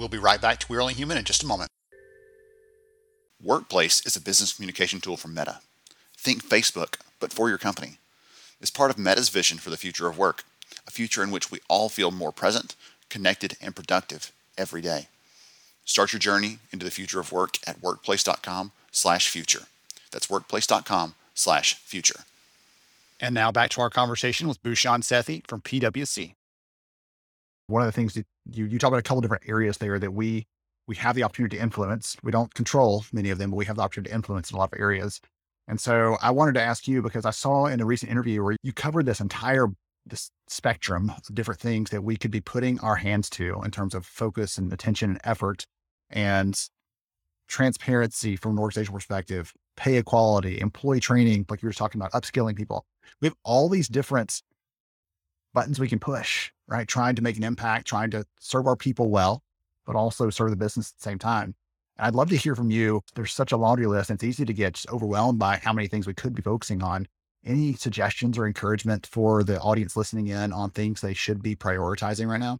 We'll 0.00 0.08
be 0.08 0.16
right 0.16 0.40
back 0.40 0.60
to 0.60 0.66
We're 0.66 0.80
Only 0.80 0.94
Human 0.94 1.18
in 1.18 1.24
just 1.24 1.42
a 1.42 1.46
moment. 1.46 1.68
Workplace 3.38 4.00
is 4.06 4.16
a 4.16 4.20
business 4.22 4.54
communication 4.54 4.98
tool 4.98 5.18
from 5.18 5.34
Meta. 5.34 5.58
Think 6.16 6.42
Facebook, 6.42 6.94
but 7.20 7.34
for 7.34 7.50
your 7.50 7.58
company. 7.58 7.98
It's 8.62 8.70
part 8.70 8.90
of 8.90 8.96
Meta's 8.96 9.28
vision 9.28 9.58
for 9.58 9.68
the 9.68 9.76
future 9.76 10.08
of 10.08 10.16
work, 10.16 10.44
a 10.88 10.90
future 10.90 11.22
in 11.22 11.30
which 11.30 11.50
we 11.50 11.60
all 11.68 11.90
feel 11.90 12.10
more 12.10 12.32
present, 12.32 12.76
connected, 13.10 13.58
and 13.60 13.76
productive 13.76 14.32
every 14.56 14.80
day. 14.80 15.08
Start 15.84 16.14
your 16.14 16.20
journey 16.20 16.60
into 16.72 16.86
the 16.86 16.90
future 16.90 17.20
of 17.20 17.30
work 17.30 17.58
at 17.66 17.82
workplace.com 17.82 18.72
slash 18.90 19.28
future. 19.28 19.64
That's 20.12 20.30
workplace.com 20.30 21.14
slash 21.34 21.74
future. 21.74 22.20
And 23.20 23.34
now 23.34 23.52
back 23.52 23.68
to 23.72 23.82
our 23.82 23.90
conversation 23.90 24.48
with 24.48 24.62
Bhushan 24.62 25.02
Sethi 25.02 25.46
from 25.46 25.60
PwC. 25.60 26.36
One 27.70 27.82
of 27.82 27.86
the 27.86 27.92
things 27.92 28.14
that 28.14 28.26
you, 28.50 28.66
you 28.66 28.78
talk 28.78 28.88
about 28.88 28.98
a 28.98 29.02
couple 29.02 29.20
different 29.20 29.48
areas 29.48 29.78
there 29.78 29.98
that 29.98 30.12
we 30.12 30.46
we 30.86 30.96
have 30.96 31.14
the 31.14 31.22
opportunity 31.22 31.56
to 31.56 31.62
influence. 31.62 32.16
We 32.22 32.32
don't 32.32 32.52
control 32.52 33.04
many 33.12 33.30
of 33.30 33.38
them, 33.38 33.50
but 33.50 33.56
we 33.56 33.64
have 33.66 33.76
the 33.76 33.82
opportunity 33.82 34.10
to 34.10 34.14
influence 34.14 34.50
in 34.50 34.56
a 34.56 34.58
lot 34.58 34.72
of 34.72 34.80
areas. 34.80 35.20
And 35.68 35.80
so 35.80 36.16
I 36.20 36.32
wanted 36.32 36.54
to 36.54 36.62
ask 36.62 36.88
you 36.88 37.00
because 37.00 37.24
I 37.24 37.30
saw 37.30 37.66
in 37.66 37.80
a 37.80 37.86
recent 37.86 38.10
interview 38.10 38.42
where 38.42 38.56
you 38.64 38.72
covered 38.72 39.06
this 39.06 39.20
entire 39.20 39.68
this 40.04 40.30
spectrum 40.48 41.10
of 41.10 41.34
different 41.34 41.60
things 41.60 41.90
that 41.90 42.02
we 42.02 42.16
could 42.16 42.30
be 42.30 42.40
putting 42.40 42.80
our 42.80 42.96
hands 42.96 43.30
to 43.30 43.62
in 43.64 43.70
terms 43.70 43.94
of 43.94 44.04
focus 44.04 44.58
and 44.58 44.72
attention 44.72 45.10
and 45.10 45.20
effort 45.22 45.66
and 46.08 46.68
transparency 47.46 48.36
from 48.36 48.52
an 48.52 48.58
organizational 48.58 48.96
perspective, 48.96 49.52
pay 49.76 49.96
equality, 49.96 50.60
employee 50.60 51.00
training, 51.00 51.46
like 51.48 51.62
you 51.62 51.68
were 51.68 51.72
talking 51.72 52.00
about, 52.00 52.12
upskilling 52.12 52.56
people. 52.56 52.84
We 53.20 53.28
have 53.28 53.36
all 53.44 53.68
these 53.68 53.88
different 53.88 54.42
buttons 55.52 55.80
we 55.80 55.88
can 55.88 55.98
push, 55.98 56.50
right? 56.66 56.86
Trying 56.86 57.16
to 57.16 57.22
make 57.22 57.36
an 57.36 57.44
impact, 57.44 57.86
trying 57.86 58.10
to 58.10 58.24
serve 58.38 58.66
our 58.66 58.76
people 58.76 59.10
well 59.10 59.42
but 59.90 59.98
also 59.98 60.30
serve 60.30 60.50
the 60.50 60.56
business 60.56 60.92
at 60.92 60.98
the 60.98 61.10
same 61.10 61.18
time. 61.18 61.54
And 61.96 62.06
I'd 62.06 62.14
love 62.14 62.28
to 62.30 62.36
hear 62.36 62.54
from 62.54 62.70
you. 62.70 63.02
There's 63.16 63.32
such 63.32 63.50
a 63.50 63.56
laundry 63.56 63.86
list, 63.86 64.08
and 64.08 64.16
it's 64.16 64.24
easy 64.24 64.44
to 64.44 64.52
get 64.52 64.84
overwhelmed 64.88 65.40
by 65.40 65.56
how 65.56 65.72
many 65.72 65.88
things 65.88 66.06
we 66.06 66.14
could 66.14 66.32
be 66.32 66.42
focusing 66.42 66.80
on. 66.80 67.08
Any 67.44 67.74
suggestions 67.74 68.38
or 68.38 68.46
encouragement 68.46 69.06
for 69.06 69.42
the 69.42 69.58
audience 69.60 69.96
listening 69.96 70.28
in 70.28 70.52
on 70.52 70.70
things 70.70 71.00
they 71.00 71.14
should 71.14 71.42
be 71.42 71.56
prioritizing 71.56 72.28
right 72.28 72.38
now? 72.38 72.58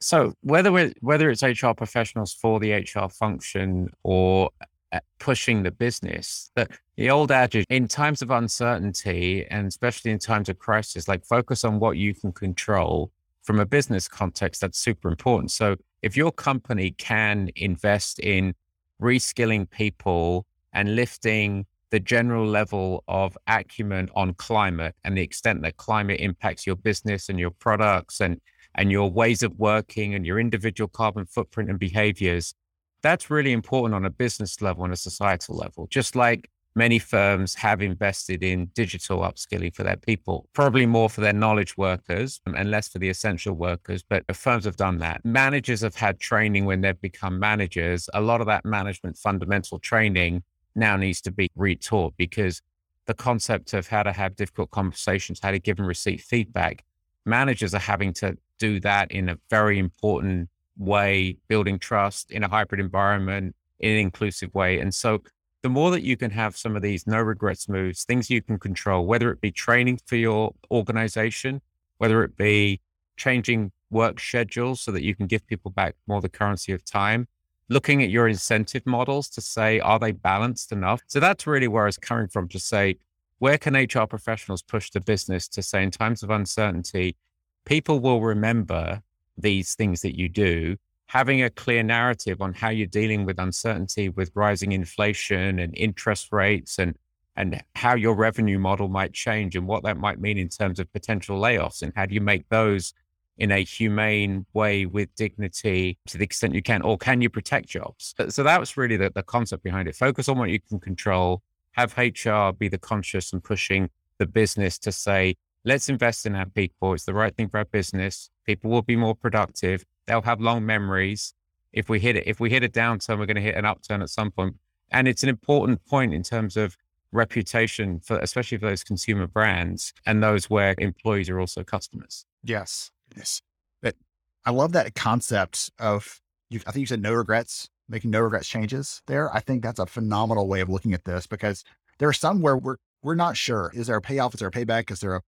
So 0.00 0.32
whether 0.40 0.90
whether 1.00 1.28
it's 1.28 1.42
HR 1.42 1.72
professionals 1.76 2.32
for 2.32 2.58
the 2.60 2.72
HR 2.72 3.10
function 3.10 3.90
or 4.02 4.48
uh, 4.92 5.00
pushing 5.18 5.62
the 5.62 5.70
business, 5.70 6.50
the, 6.54 6.68
the 6.96 7.10
old 7.10 7.32
adage 7.32 7.66
in 7.68 7.88
times 7.88 8.22
of 8.22 8.30
uncertainty 8.30 9.46
and 9.50 9.66
especially 9.66 10.10
in 10.10 10.18
times 10.18 10.48
of 10.48 10.58
crisis, 10.58 11.08
like 11.08 11.24
focus 11.24 11.64
on 11.64 11.80
what 11.80 11.96
you 11.96 12.14
can 12.14 12.32
control 12.32 13.10
from 13.42 13.60
a 13.60 13.66
business 13.66 14.08
context. 14.08 14.60
That's 14.60 14.78
super 14.78 15.08
important. 15.08 15.50
So 15.50 15.76
if 16.02 16.16
your 16.16 16.32
company 16.32 16.92
can 16.92 17.50
invest 17.56 18.20
in 18.20 18.54
reskilling 19.00 19.68
people 19.70 20.46
and 20.72 20.94
lifting 20.94 21.66
the 21.90 22.00
general 22.00 22.46
level 22.46 23.04
of 23.08 23.38
acumen 23.46 24.08
on 24.14 24.34
climate 24.34 24.94
and 25.04 25.16
the 25.16 25.22
extent 25.22 25.62
that 25.62 25.76
climate 25.76 26.20
impacts 26.20 26.66
your 26.66 26.76
business 26.76 27.28
and 27.28 27.38
your 27.38 27.50
products 27.50 28.20
and 28.20 28.40
and 28.74 28.92
your 28.92 29.10
ways 29.10 29.42
of 29.42 29.58
working 29.58 30.14
and 30.14 30.26
your 30.26 30.38
individual 30.38 30.88
carbon 30.88 31.24
footprint 31.24 31.70
and 31.70 31.78
behaviors 31.78 32.54
that's 33.02 33.30
really 33.30 33.52
important 33.52 33.94
on 33.94 34.04
a 34.04 34.10
business 34.10 34.60
level 34.60 34.84
and 34.84 34.92
a 34.92 34.96
societal 34.96 35.56
level 35.56 35.86
just 35.90 36.16
like 36.16 36.50
many 36.76 36.98
firms 36.98 37.54
have 37.54 37.80
invested 37.80 38.42
in 38.42 38.66
digital 38.74 39.20
upskilling 39.20 39.74
for 39.74 39.82
their 39.82 39.96
people, 39.96 40.46
probably 40.52 40.84
more 40.84 41.08
for 41.08 41.22
their 41.22 41.32
knowledge 41.32 41.76
workers 41.76 42.38
and 42.46 42.70
less 42.70 42.86
for 42.86 42.98
the 42.98 43.08
essential 43.08 43.54
workers. 43.54 44.04
But 44.06 44.24
firms 44.36 44.66
have 44.66 44.76
done 44.76 44.98
that. 44.98 45.24
Managers 45.24 45.80
have 45.80 45.96
had 45.96 46.20
training 46.20 46.66
when 46.66 46.82
they've 46.82 47.00
become 47.00 47.40
managers. 47.40 48.10
A 48.12 48.20
lot 48.20 48.42
of 48.42 48.46
that 48.48 48.64
management 48.66 49.16
fundamental 49.16 49.78
training 49.78 50.42
now 50.74 50.96
needs 50.96 51.22
to 51.22 51.32
be 51.32 51.48
retaught 51.58 52.12
because 52.18 52.60
the 53.06 53.14
concept 53.14 53.72
of 53.72 53.88
how 53.88 54.02
to 54.02 54.12
have 54.12 54.36
difficult 54.36 54.70
conversations, 54.70 55.40
how 55.42 55.52
to 55.52 55.58
give 55.58 55.78
and 55.78 55.88
receive 55.88 56.20
feedback, 56.20 56.84
managers 57.24 57.74
are 57.74 57.78
having 57.80 58.12
to 58.12 58.36
do 58.58 58.80
that 58.80 59.10
in 59.10 59.30
a 59.30 59.38
very 59.48 59.78
important 59.78 60.50
way, 60.76 61.36
building 61.48 61.78
trust 61.78 62.30
in 62.30 62.42
a 62.42 62.48
hybrid 62.48 62.80
environment 62.80 63.54
in 63.80 63.92
an 63.92 63.98
inclusive 63.98 64.54
way. 64.54 64.78
And 64.78 64.94
so 64.94 65.22
the 65.62 65.68
more 65.68 65.90
that 65.90 66.02
you 66.02 66.16
can 66.16 66.30
have 66.30 66.56
some 66.56 66.76
of 66.76 66.82
these 66.82 67.06
no 67.06 67.20
regrets 67.20 67.68
moves, 67.68 68.04
things 68.04 68.30
you 68.30 68.42
can 68.42 68.58
control, 68.58 69.06
whether 69.06 69.30
it 69.30 69.40
be 69.40 69.50
training 69.50 70.00
for 70.06 70.16
your 70.16 70.54
organization, 70.70 71.60
whether 71.98 72.22
it 72.22 72.36
be 72.36 72.80
changing 73.16 73.72
work 73.90 74.20
schedules 74.20 74.80
so 74.80 74.92
that 74.92 75.02
you 75.02 75.14
can 75.14 75.26
give 75.26 75.46
people 75.46 75.70
back 75.70 75.94
more 76.06 76.20
the 76.20 76.28
currency 76.28 76.72
of 76.72 76.84
time, 76.84 77.26
looking 77.68 78.02
at 78.02 78.10
your 78.10 78.28
incentive 78.28 78.86
models 78.86 79.28
to 79.30 79.40
say, 79.40 79.80
are 79.80 79.98
they 79.98 80.12
balanced 80.12 80.72
enough? 80.72 81.00
So 81.06 81.20
that's 81.20 81.46
really 81.46 81.68
where 81.68 81.84
I 81.84 81.86
was 81.86 81.98
coming 81.98 82.28
from 82.28 82.48
to 82.48 82.58
say, 82.58 82.96
where 83.38 83.58
can 83.58 83.74
HR 83.74 84.06
professionals 84.06 84.62
push 84.62 84.90
the 84.90 85.00
business 85.00 85.48
to 85.48 85.62
say, 85.62 85.82
in 85.82 85.90
times 85.90 86.22
of 86.22 86.30
uncertainty, 86.30 87.16
people 87.64 88.00
will 88.00 88.20
remember 88.20 89.02
these 89.38 89.74
things 89.74 90.02
that 90.02 90.18
you 90.18 90.28
do 90.28 90.76
having 91.06 91.42
a 91.42 91.50
clear 91.50 91.82
narrative 91.82 92.40
on 92.42 92.52
how 92.52 92.68
you're 92.68 92.86
dealing 92.86 93.24
with 93.24 93.38
uncertainty 93.38 94.08
with 94.08 94.30
rising 94.34 94.72
inflation 94.72 95.58
and 95.58 95.76
interest 95.76 96.32
rates 96.32 96.78
and 96.78 96.96
and 97.38 97.62
how 97.74 97.94
your 97.94 98.14
revenue 98.14 98.58
model 98.58 98.88
might 98.88 99.12
change 99.12 99.56
and 99.56 99.66
what 99.66 99.82
that 99.84 99.98
might 99.98 100.18
mean 100.18 100.38
in 100.38 100.48
terms 100.48 100.80
of 100.80 100.90
potential 100.92 101.38
layoffs 101.38 101.82
and 101.82 101.92
how 101.94 102.06
do 102.06 102.14
you 102.14 102.20
make 102.20 102.48
those 102.48 102.94
in 103.38 103.52
a 103.52 103.62
humane 103.62 104.46
way 104.54 104.86
with 104.86 105.14
dignity 105.14 105.98
to 106.06 106.16
the 106.16 106.24
extent 106.24 106.54
you 106.54 106.62
can 106.62 106.80
or 106.82 106.96
can 106.96 107.20
you 107.20 107.28
protect 107.28 107.68
jobs 107.68 108.14
so 108.28 108.42
that 108.42 108.58
was 108.58 108.76
really 108.76 108.96
the, 108.96 109.10
the 109.14 109.22
concept 109.22 109.62
behind 109.62 109.86
it. 109.88 109.94
Focus 109.94 110.28
on 110.28 110.38
what 110.38 110.50
you 110.50 110.58
can 110.60 110.80
control. 110.80 111.42
Have 111.72 111.96
hr 111.96 112.52
be 112.58 112.68
the 112.68 112.78
conscious 112.80 113.32
and 113.32 113.44
pushing 113.44 113.90
the 114.18 114.26
business 114.26 114.78
to 114.78 114.90
say 114.90 115.36
let's 115.66 115.90
invest 115.90 116.24
in 116.24 116.34
our 116.34 116.46
people 116.46 116.94
it's 116.94 117.04
the 117.04 117.12
right 117.12 117.36
thing 117.36 117.48
for 117.48 117.58
our 117.58 117.64
business 117.66 118.30
people 118.46 118.70
will 118.70 118.82
be 118.82 118.96
more 118.96 119.14
productive 119.14 119.84
They'll 120.06 120.22
have 120.22 120.40
long 120.40 120.64
memories. 120.64 121.34
If 121.72 121.88
we 121.88 122.00
hit 122.00 122.16
it, 122.16 122.26
if 122.26 122.40
we 122.40 122.48
hit 122.48 122.62
a 122.62 122.68
downturn, 122.68 123.18
we're 123.18 123.26
going 123.26 123.36
to 123.36 123.42
hit 123.42 123.56
an 123.56 123.64
upturn 123.64 124.02
at 124.02 124.08
some 124.08 124.30
point. 124.30 124.56
And 124.90 125.08
it's 125.08 125.22
an 125.22 125.28
important 125.28 125.84
point 125.84 126.14
in 126.14 126.22
terms 126.22 126.56
of 126.56 126.76
reputation 127.12 128.00
for 128.00 128.18
especially 128.18 128.58
for 128.58 128.68
those 128.68 128.84
consumer 128.84 129.26
brands 129.26 129.92
and 130.04 130.22
those 130.22 130.48
where 130.48 130.74
employees 130.78 131.28
are 131.28 131.40
also 131.40 131.64
customers. 131.64 132.24
Yes. 132.42 132.90
Yes. 133.16 133.42
But 133.82 133.96
I 134.44 134.50
love 134.50 134.72
that 134.72 134.94
concept 134.94 135.70
of 135.78 136.20
you, 136.50 136.60
I 136.66 136.72
think 136.72 136.82
you 136.82 136.86
said 136.86 137.02
no 137.02 137.12
regrets, 137.12 137.68
making 137.88 138.10
no 138.10 138.20
regrets 138.20 138.48
changes 138.48 139.02
there. 139.06 139.34
I 139.34 139.40
think 139.40 139.62
that's 139.62 139.80
a 139.80 139.86
phenomenal 139.86 140.48
way 140.48 140.60
of 140.60 140.68
looking 140.68 140.94
at 140.94 141.04
this 141.04 141.26
because 141.26 141.64
there 141.98 142.08
are 142.08 142.14
some 142.14 142.40
where 142.40 142.56
we're 142.56 142.76
we're 143.02 143.14
not 143.14 143.36
sure. 143.36 143.70
Is 143.74 143.88
there 143.88 143.96
a 143.96 144.02
payoff? 144.02 144.34
Is 144.34 144.40
there 144.40 144.48
a 144.48 144.52
payback? 144.52 144.90
Is 144.90 145.00
there 145.00 145.16
a 145.16 145.20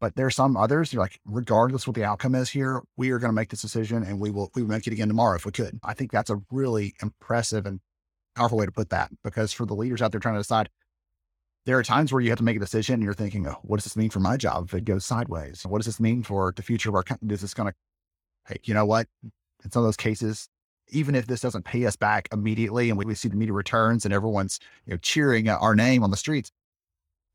but 0.00 0.14
there 0.14 0.26
are 0.26 0.30
some 0.30 0.56
others, 0.56 0.92
you're 0.92 1.02
like, 1.02 1.18
regardless 1.24 1.86
what 1.86 1.96
the 1.96 2.04
outcome 2.04 2.34
is 2.34 2.48
here, 2.48 2.82
we 2.96 3.10
are 3.10 3.18
going 3.18 3.30
to 3.30 3.34
make 3.34 3.50
this 3.50 3.62
decision 3.62 4.02
and 4.04 4.20
we 4.20 4.30
will 4.30 4.50
we 4.54 4.62
will 4.62 4.70
make 4.70 4.86
it 4.86 4.92
again 4.92 5.08
tomorrow 5.08 5.36
if 5.36 5.44
we 5.44 5.52
could. 5.52 5.78
I 5.82 5.94
think 5.94 6.12
that's 6.12 6.30
a 6.30 6.40
really 6.50 6.94
impressive 7.02 7.66
and 7.66 7.80
powerful 8.36 8.58
way 8.58 8.66
to 8.66 8.72
put 8.72 8.90
that 8.90 9.10
because 9.24 9.52
for 9.52 9.66
the 9.66 9.74
leaders 9.74 10.00
out 10.00 10.12
there 10.12 10.20
trying 10.20 10.36
to 10.36 10.40
decide, 10.40 10.70
there 11.66 11.76
are 11.78 11.82
times 11.82 12.12
where 12.12 12.20
you 12.20 12.30
have 12.30 12.38
to 12.38 12.44
make 12.44 12.56
a 12.56 12.60
decision 12.60 12.94
and 12.94 13.02
you're 13.02 13.12
thinking, 13.12 13.46
oh, 13.46 13.58
what 13.62 13.76
does 13.78 13.84
this 13.84 13.96
mean 13.96 14.10
for 14.10 14.20
my 14.20 14.36
job 14.36 14.66
if 14.66 14.74
it 14.74 14.84
goes 14.84 15.04
sideways? 15.04 15.66
What 15.66 15.78
does 15.78 15.86
this 15.86 16.00
mean 16.00 16.22
for 16.22 16.52
the 16.54 16.62
future 16.62 16.88
of 16.88 16.94
our 16.94 17.02
company? 17.02 17.34
Is 17.34 17.40
this 17.40 17.54
going 17.54 17.70
to, 17.70 17.74
hey, 18.46 18.60
you 18.64 18.74
know 18.74 18.86
what? 18.86 19.06
In 19.64 19.70
some 19.70 19.82
of 19.82 19.86
those 19.86 19.96
cases, 19.96 20.48
even 20.90 21.14
if 21.14 21.26
this 21.26 21.40
doesn't 21.40 21.64
pay 21.64 21.84
us 21.84 21.96
back 21.96 22.28
immediately 22.32 22.88
and 22.88 22.98
we, 22.98 23.04
we 23.04 23.14
see 23.14 23.28
the 23.28 23.36
media 23.36 23.52
returns 23.52 24.04
and 24.04 24.14
everyone's 24.14 24.60
you 24.86 24.92
know 24.92 24.96
cheering 24.98 25.48
our 25.48 25.74
name 25.74 26.02
on 26.04 26.10
the 26.10 26.16
streets, 26.16 26.50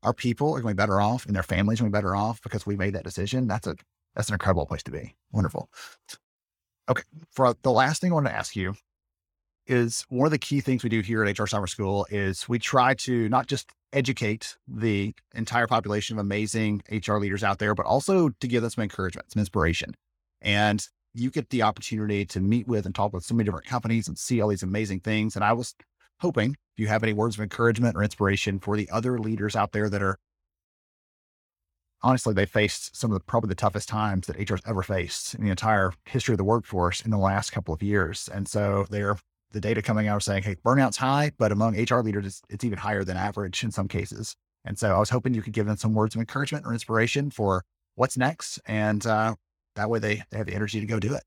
our 0.04 0.12
people 0.12 0.48
are 0.48 0.60
going 0.60 0.74
to 0.74 0.76
be 0.76 0.82
better 0.82 1.00
off 1.00 1.26
and 1.26 1.34
their 1.34 1.42
families 1.42 1.80
are 1.80 1.84
going 1.84 1.92
to 1.92 1.96
be 1.96 1.98
better 1.98 2.14
off 2.14 2.40
because 2.42 2.66
we 2.66 2.76
made 2.76 2.94
that 2.94 3.04
decision. 3.04 3.46
That's 3.46 3.66
a 3.66 3.74
that's 4.14 4.28
an 4.28 4.34
incredible 4.34 4.66
place 4.66 4.82
to 4.84 4.92
be. 4.92 5.16
Wonderful. 5.32 5.68
Okay. 6.88 7.02
For 7.32 7.46
uh, 7.46 7.54
the 7.62 7.72
last 7.72 8.00
thing 8.00 8.12
I 8.12 8.14
want 8.14 8.26
to 8.26 8.34
ask 8.34 8.54
you 8.54 8.74
is 9.66 10.04
one 10.08 10.26
of 10.26 10.30
the 10.30 10.38
key 10.38 10.60
things 10.60 10.84
we 10.84 10.90
do 10.90 11.00
here 11.00 11.24
at 11.24 11.38
HR 11.38 11.46
Summer 11.46 11.66
School 11.66 12.06
is 12.10 12.48
we 12.48 12.58
try 12.58 12.94
to 12.94 13.28
not 13.28 13.46
just 13.46 13.72
educate 13.92 14.56
the 14.68 15.14
entire 15.34 15.66
population 15.66 16.16
of 16.16 16.20
amazing 16.20 16.82
HR 16.90 17.16
leaders 17.16 17.42
out 17.42 17.58
there, 17.58 17.74
but 17.74 17.86
also 17.86 18.28
to 18.28 18.46
give 18.46 18.62
them 18.62 18.70
some 18.70 18.82
encouragement, 18.82 19.32
some 19.32 19.40
inspiration. 19.40 19.94
And 20.42 20.86
you 21.14 21.30
get 21.30 21.50
the 21.50 21.62
opportunity 21.62 22.26
to 22.26 22.40
meet 22.40 22.68
with 22.68 22.86
and 22.86 22.94
talk 22.94 23.12
with 23.12 23.24
so 23.24 23.34
many 23.34 23.46
different 23.46 23.66
companies 23.66 24.08
and 24.08 24.18
see 24.18 24.40
all 24.40 24.48
these 24.48 24.62
amazing 24.64 25.00
things. 25.00 25.36
And 25.36 25.44
I 25.44 25.52
was 25.54 25.74
hoping 26.24 26.52
if 26.52 26.80
you 26.80 26.86
have 26.86 27.02
any 27.02 27.12
words 27.12 27.36
of 27.36 27.42
encouragement 27.42 27.94
or 27.94 28.02
inspiration 28.02 28.58
for 28.58 28.78
the 28.78 28.88
other 28.90 29.18
leaders 29.18 29.54
out 29.54 29.72
there 29.72 29.90
that 29.90 30.02
are 30.02 30.16
honestly, 32.02 32.32
they 32.32 32.46
faced 32.46 32.96
some 32.96 33.10
of 33.12 33.18
the 33.18 33.24
probably 33.24 33.48
the 33.48 33.54
toughest 33.54 33.90
times 33.90 34.26
that 34.26 34.36
HR's 34.38 34.62
ever 34.66 34.82
faced 34.82 35.34
in 35.34 35.44
the 35.44 35.50
entire 35.50 35.92
history 36.06 36.32
of 36.32 36.38
the 36.38 36.44
workforce 36.44 37.02
in 37.02 37.10
the 37.10 37.18
last 37.18 37.50
couple 37.50 37.74
of 37.74 37.82
years. 37.82 38.26
And 38.32 38.48
so 38.48 38.86
they're 38.88 39.18
the 39.52 39.60
data 39.60 39.82
coming 39.82 40.08
out 40.08 40.22
saying, 40.22 40.44
hey, 40.44 40.56
burnout's 40.64 40.96
high, 40.96 41.32
but 41.38 41.52
among 41.52 41.76
HR 41.76 42.00
leaders, 42.00 42.24
it's, 42.26 42.42
it's, 42.48 42.64
even 42.64 42.78
higher 42.78 43.04
than 43.04 43.18
average 43.18 43.62
in 43.62 43.70
some 43.70 43.86
cases. 43.86 44.34
And 44.64 44.78
so 44.78 44.96
I 44.96 44.98
was 44.98 45.10
hoping 45.10 45.34
you 45.34 45.42
could 45.42 45.52
give 45.52 45.66
them 45.66 45.76
some 45.76 45.92
words 45.92 46.14
of 46.14 46.20
encouragement 46.20 46.64
or 46.64 46.72
inspiration 46.72 47.30
for 47.30 47.64
what's 47.96 48.16
next. 48.16 48.58
And 48.64 49.04
uh, 49.06 49.34
that 49.76 49.90
way 49.90 49.98
they, 49.98 50.22
they 50.30 50.38
have 50.38 50.46
the 50.46 50.54
energy 50.54 50.80
to 50.80 50.86
go 50.86 50.98
do 50.98 51.14
it. 51.14 51.22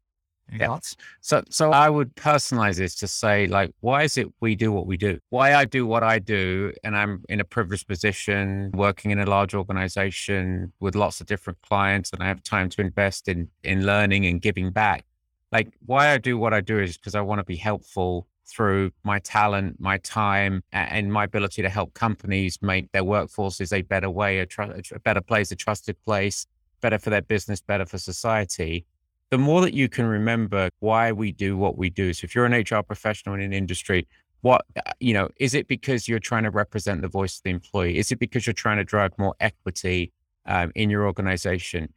Any 0.49 0.59
Yeah. 0.59 0.67
thoughts? 0.67 0.95
So, 1.21 1.43
so 1.49 1.71
I 1.71 1.89
would 1.89 2.15
personalize 2.15 2.77
this 2.77 2.95
to 2.95 3.07
say, 3.07 3.47
like, 3.47 3.71
why 3.81 4.03
is 4.03 4.17
it 4.17 4.27
we 4.39 4.55
do 4.55 4.71
what 4.71 4.87
we 4.87 4.97
do? 4.97 5.19
Why 5.29 5.53
I 5.55 5.65
do 5.65 5.85
what 5.85 6.03
I 6.03 6.19
do, 6.19 6.73
and 6.83 6.95
I'm 6.95 7.23
in 7.29 7.39
a 7.39 7.43
privileged 7.43 7.87
position, 7.87 8.71
working 8.73 9.11
in 9.11 9.19
a 9.19 9.25
large 9.25 9.53
organization 9.53 10.73
with 10.79 10.95
lots 10.95 11.19
of 11.21 11.27
different 11.27 11.61
clients, 11.61 12.11
and 12.11 12.23
I 12.23 12.27
have 12.27 12.43
time 12.43 12.69
to 12.69 12.81
invest 12.81 13.27
in 13.27 13.49
in 13.63 13.85
learning 13.85 14.25
and 14.25 14.41
giving 14.41 14.71
back. 14.71 15.05
Like, 15.51 15.69
why 15.85 16.09
I 16.13 16.17
do 16.17 16.37
what 16.37 16.53
I 16.53 16.61
do 16.61 16.79
is 16.79 16.97
because 16.97 17.15
I 17.15 17.21
want 17.21 17.39
to 17.39 17.45
be 17.45 17.55
helpful 17.55 18.27
through 18.45 18.91
my 19.03 19.19
talent, 19.19 19.77
my 19.79 19.97
time, 19.97 20.63
and 20.71 21.11
my 21.11 21.25
ability 21.25 21.61
to 21.61 21.69
help 21.69 21.93
companies 21.93 22.57
make 22.61 22.89
their 22.93 23.03
workforces 23.03 23.73
a 23.73 23.81
better 23.81 24.09
way, 24.09 24.39
a, 24.39 24.45
tru- 24.45 24.81
a 24.93 24.99
better 24.99 25.19
place, 25.21 25.51
a 25.51 25.55
trusted 25.55 25.97
place, 26.05 26.45
better 26.79 26.97
for 26.97 27.09
their 27.09 27.21
business, 27.21 27.59
better 27.59 27.85
for 27.85 27.97
society 27.97 28.85
the 29.29 29.37
more 29.37 29.61
that 29.61 29.73
you 29.73 29.89
can 29.89 30.05
remember 30.05 30.69
why 30.79 31.11
we 31.11 31.31
do 31.31 31.57
what 31.57 31.77
we 31.77 31.89
do. 31.89 32.13
So 32.13 32.25
if 32.25 32.33
you're 32.33 32.45
an 32.45 32.53
HR 32.53 32.81
professional 32.81 33.35
in 33.35 33.41
an 33.41 33.53
industry, 33.53 34.07
what, 34.41 34.65
uh, 34.77 34.91
you 34.99 35.13
know, 35.13 35.29
is 35.37 35.53
it 35.53 35.67
because 35.67 36.07
you're 36.07 36.19
trying 36.19 36.43
to 36.43 36.51
represent 36.51 37.01
the 37.01 37.07
voice 37.07 37.37
of 37.37 37.43
the 37.43 37.49
employee? 37.49 37.97
Is 37.97 38.11
it 38.11 38.19
because 38.19 38.45
you're 38.45 38.53
trying 38.53 38.77
to 38.77 38.83
drive 38.83 39.11
more 39.17 39.35
equity 39.39 40.11
um, 40.45 40.71
in 40.75 40.89
your 40.89 41.05
organization? 41.05 41.93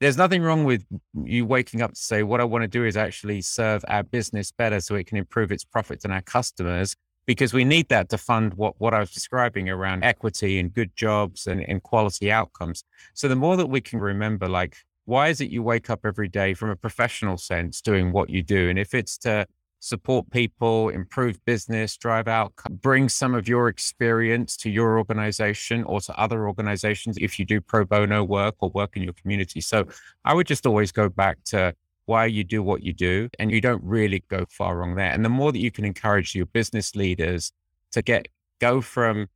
There's 0.00 0.16
nothing 0.16 0.42
wrong 0.42 0.64
with 0.64 0.84
you 1.24 1.44
waking 1.44 1.82
up 1.82 1.94
to 1.94 2.00
say, 2.00 2.22
what 2.22 2.40
I 2.40 2.44
want 2.44 2.62
to 2.62 2.68
do 2.68 2.84
is 2.84 2.96
actually 2.96 3.40
serve 3.40 3.84
our 3.88 4.04
business 4.04 4.52
better 4.52 4.80
so 4.80 4.94
it 4.94 5.08
can 5.08 5.18
improve 5.18 5.50
its 5.50 5.64
profits 5.64 6.04
and 6.04 6.14
our 6.14 6.22
customers 6.22 6.94
because 7.26 7.52
we 7.52 7.64
need 7.64 7.88
that 7.88 8.08
to 8.10 8.16
fund 8.16 8.54
what, 8.54 8.74
what 8.78 8.94
I 8.94 9.00
was 9.00 9.10
describing 9.10 9.68
around 9.68 10.04
equity 10.04 10.60
and 10.60 10.72
good 10.72 10.94
jobs 10.94 11.46
and, 11.46 11.68
and 11.68 11.82
quality 11.82 12.30
outcomes. 12.30 12.84
So 13.14 13.26
the 13.26 13.36
more 13.36 13.56
that 13.56 13.66
we 13.66 13.80
can 13.80 13.98
remember, 13.98 14.48
like, 14.48 14.76
why 15.08 15.28
is 15.28 15.40
it 15.40 15.48
you 15.50 15.62
wake 15.62 15.88
up 15.88 16.00
every 16.04 16.28
day 16.28 16.52
from 16.52 16.68
a 16.68 16.76
professional 16.76 17.38
sense 17.38 17.80
doing 17.80 18.12
what 18.12 18.28
you 18.28 18.42
do? 18.42 18.68
And 18.68 18.78
if 18.78 18.92
it's 18.92 19.16
to 19.18 19.46
support 19.80 20.30
people, 20.30 20.90
improve 20.90 21.42
business, 21.46 21.96
drive 21.96 22.28
out, 22.28 22.52
bring 22.68 23.08
some 23.08 23.34
of 23.34 23.48
your 23.48 23.68
experience 23.68 24.54
to 24.58 24.68
your 24.68 24.98
organization 24.98 25.82
or 25.84 26.02
to 26.02 26.20
other 26.20 26.46
organizations 26.46 27.16
if 27.22 27.38
you 27.38 27.46
do 27.46 27.58
pro 27.58 27.86
bono 27.86 28.22
work 28.22 28.56
or 28.58 28.68
work 28.74 28.98
in 28.98 29.02
your 29.02 29.14
community. 29.14 29.62
So 29.62 29.86
I 30.26 30.34
would 30.34 30.46
just 30.46 30.66
always 30.66 30.92
go 30.92 31.08
back 31.08 31.38
to 31.46 31.72
why 32.04 32.26
you 32.26 32.44
do 32.44 32.62
what 32.62 32.82
you 32.82 32.92
do, 32.92 33.30
and 33.38 33.50
you 33.50 33.62
don't 33.62 33.82
really 33.82 34.22
go 34.28 34.44
far 34.50 34.76
wrong 34.76 34.94
there. 34.96 35.10
And 35.10 35.24
the 35.24 35.30
more 35.30 35.52
that 35.52 35.58
you 35.58 35.70
can 35.70 35.86
encourage 35.86 36.34
your 36.34 36.46
business 36.46 36.94
leaders 36.94 37.50
to 37.92 38.02
get 38.02 38.28
go 38.60 38.82
from 38.82 39.28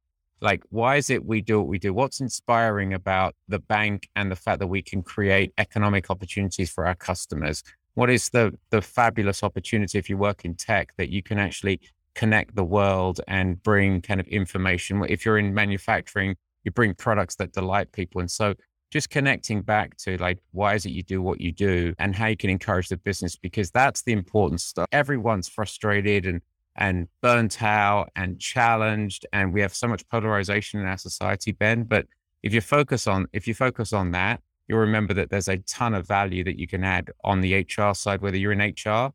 like 0.42 0.62
why 0.70 0.96
is 0.96 1.08
it 1.08 1.24
we 1.24 1.40
do 1.40 1.58
what 1.60 1.68
we 1.68 1.78
do? 1.78 1.94
What's 1.94 2.20
inspiring 2.20 2.92
about 2.92 3.34
the 3.48 3.58
bank 3.58 4.08
and 4.16 4.30
the 4.30 4.36
fact 4.36 4.58
that 4.58 4.66
we 4.66 4.82
can 4.82 5.02
create 5.02 5.52
economic 5.56 6.10
opportunities 6.10 6.70
for 6.70 6.86
our 6.86 6.94
customers? 6.94 7.62
What 7.94 8.10
is 8.10 8.28
the 8.30 8.52
the 8.70 8.82
fabulous 8.82 9.42
opportunity 9.42 9.98
if 9.98 10.10
you 10.10 10.16
work 10.16 10.44
in 10.44 10.54
tech 10.54 10.94
that 10.98 11.10
you 11.10 11.22
can 11.22 11.38
actually 11.38 11.80
connect 12.14 12.54
the 12.54 12.64
world 12.64 13.20
and 13.28 13.62
bring 13.62 14.02
kind 14.02 14.20
of 14.20 14.26
information? 14.28 15.04
If 15.08 15.24
you're 15.24 15.38
in 15.38 15.54
manufacturing 15.54 16.36
you 16.64 16.70
bring 16.70 16.94
products 16.94 17.36
that 17.36 17.52
delight 17.52 17.92
people. 17.92 18.20
And 18.20 18.30
so 18.30 18.54
just 18.90 19.10
connecting 19.10 19.62
back 19.62 19.96
to 19.96 20.16
like 20.18 20.38
why 20.52 20.74
is 20.74 20.84
it 20.84 20.90
you 20.90 21.02
do 21.02 21.22
what 21.22 21.40
you 21.40 21.50
do 21.50 21.94
and 21.98 22.14
how 22.14 22.26
you 22.26 22.36
can 22.36 22.50
encourage 22.50 22.88
the 22.88 22.96
business? 22.96 23.36
Because 23.36 23.70
that's 23.70 24.02
the 24.02 24.12
important 24.12 24.60
stuff. 24.60 24.86
Everyone's 24.92 25.48
frustrated 25.48 26.26
and 26.26 26.42
and 26.76 27.08
burnt 27.20 27.62
out 27.62 28.10
and 28.16 28.38
challenged 28.38 29.26
and 29.32 29.52
we 29.52 29.60
have 29.60 29.74
so 29.74 29.86
much 29.86 30.06
polarization 30.08 30.80
in 30.80 30.86
our 30.86 30.98
society 30.98 31.52
ben 31.52 31.84
but 31.84 32.06
if 32.42 32.54
you 32.54 32.60
focus 32.60 33.06
on 33.06 33.26
if 33.32 33.46
you 33.46 33.54
focus 33.54 33.92
on 33.92 34.10
that 34.10 34.40
you'll 34.68 34.78
remember 34.78 35.12
that 35.12 35.30
there's 35.30 35.48
a 35.48 35.58
ton 35.58 35.94
of 35.94 36.06
value 36.06 36.42
that 36.42 36.58
you 36.58 36.66
can 36.66 36.82
add 36.82 37.10
on 37.24 37.40
the 37.40 37.66
hr 37.78 37.92
side 37.92 38.20
whether 38.22 38.36
you're 38.36 38.52
in 38.52 38.74
hr 38.86 39.10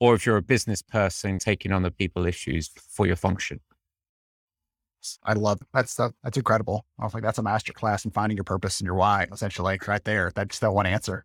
or 0.00 0.14
if 0.14 0.24
you're 0.24 0.38
a 0.38 0.42
business 0.42 0.82
person 0.82 1.38
taking 1.38 1.72
on 1.72 1.82
the 1.82 1.90
people 1.90 2.26
issues 2.26 2.70
for 2.76 3.06
your 3.06 3.16
function 3.16 3.60
I 5.24 5.32
love 5.32 5.60
that's 5.72 5.96
that's 5.96 6.36
incredible. 6.36 6.86
I 6.98 7.04
was 7.04 7.14
like, 7.14 7.22
that's 7.22 7.38
a 7.38 7.42
master 7.42 7.72
class 7.72 8.04
in 8.04 8.12
finding 8.12 8.36
your 8.36 8.44
purpose 8.44 8.80
and 8.80 8.86
your 8.86 8.94
why, 8.94 9.26
essentially, 9.32 9.78
right 9.86 10.04
there. 10.04 10.30
That's 10.34 10.60
that 10.60 10.72
one 10.72 10.86
answer. 10.86 11.24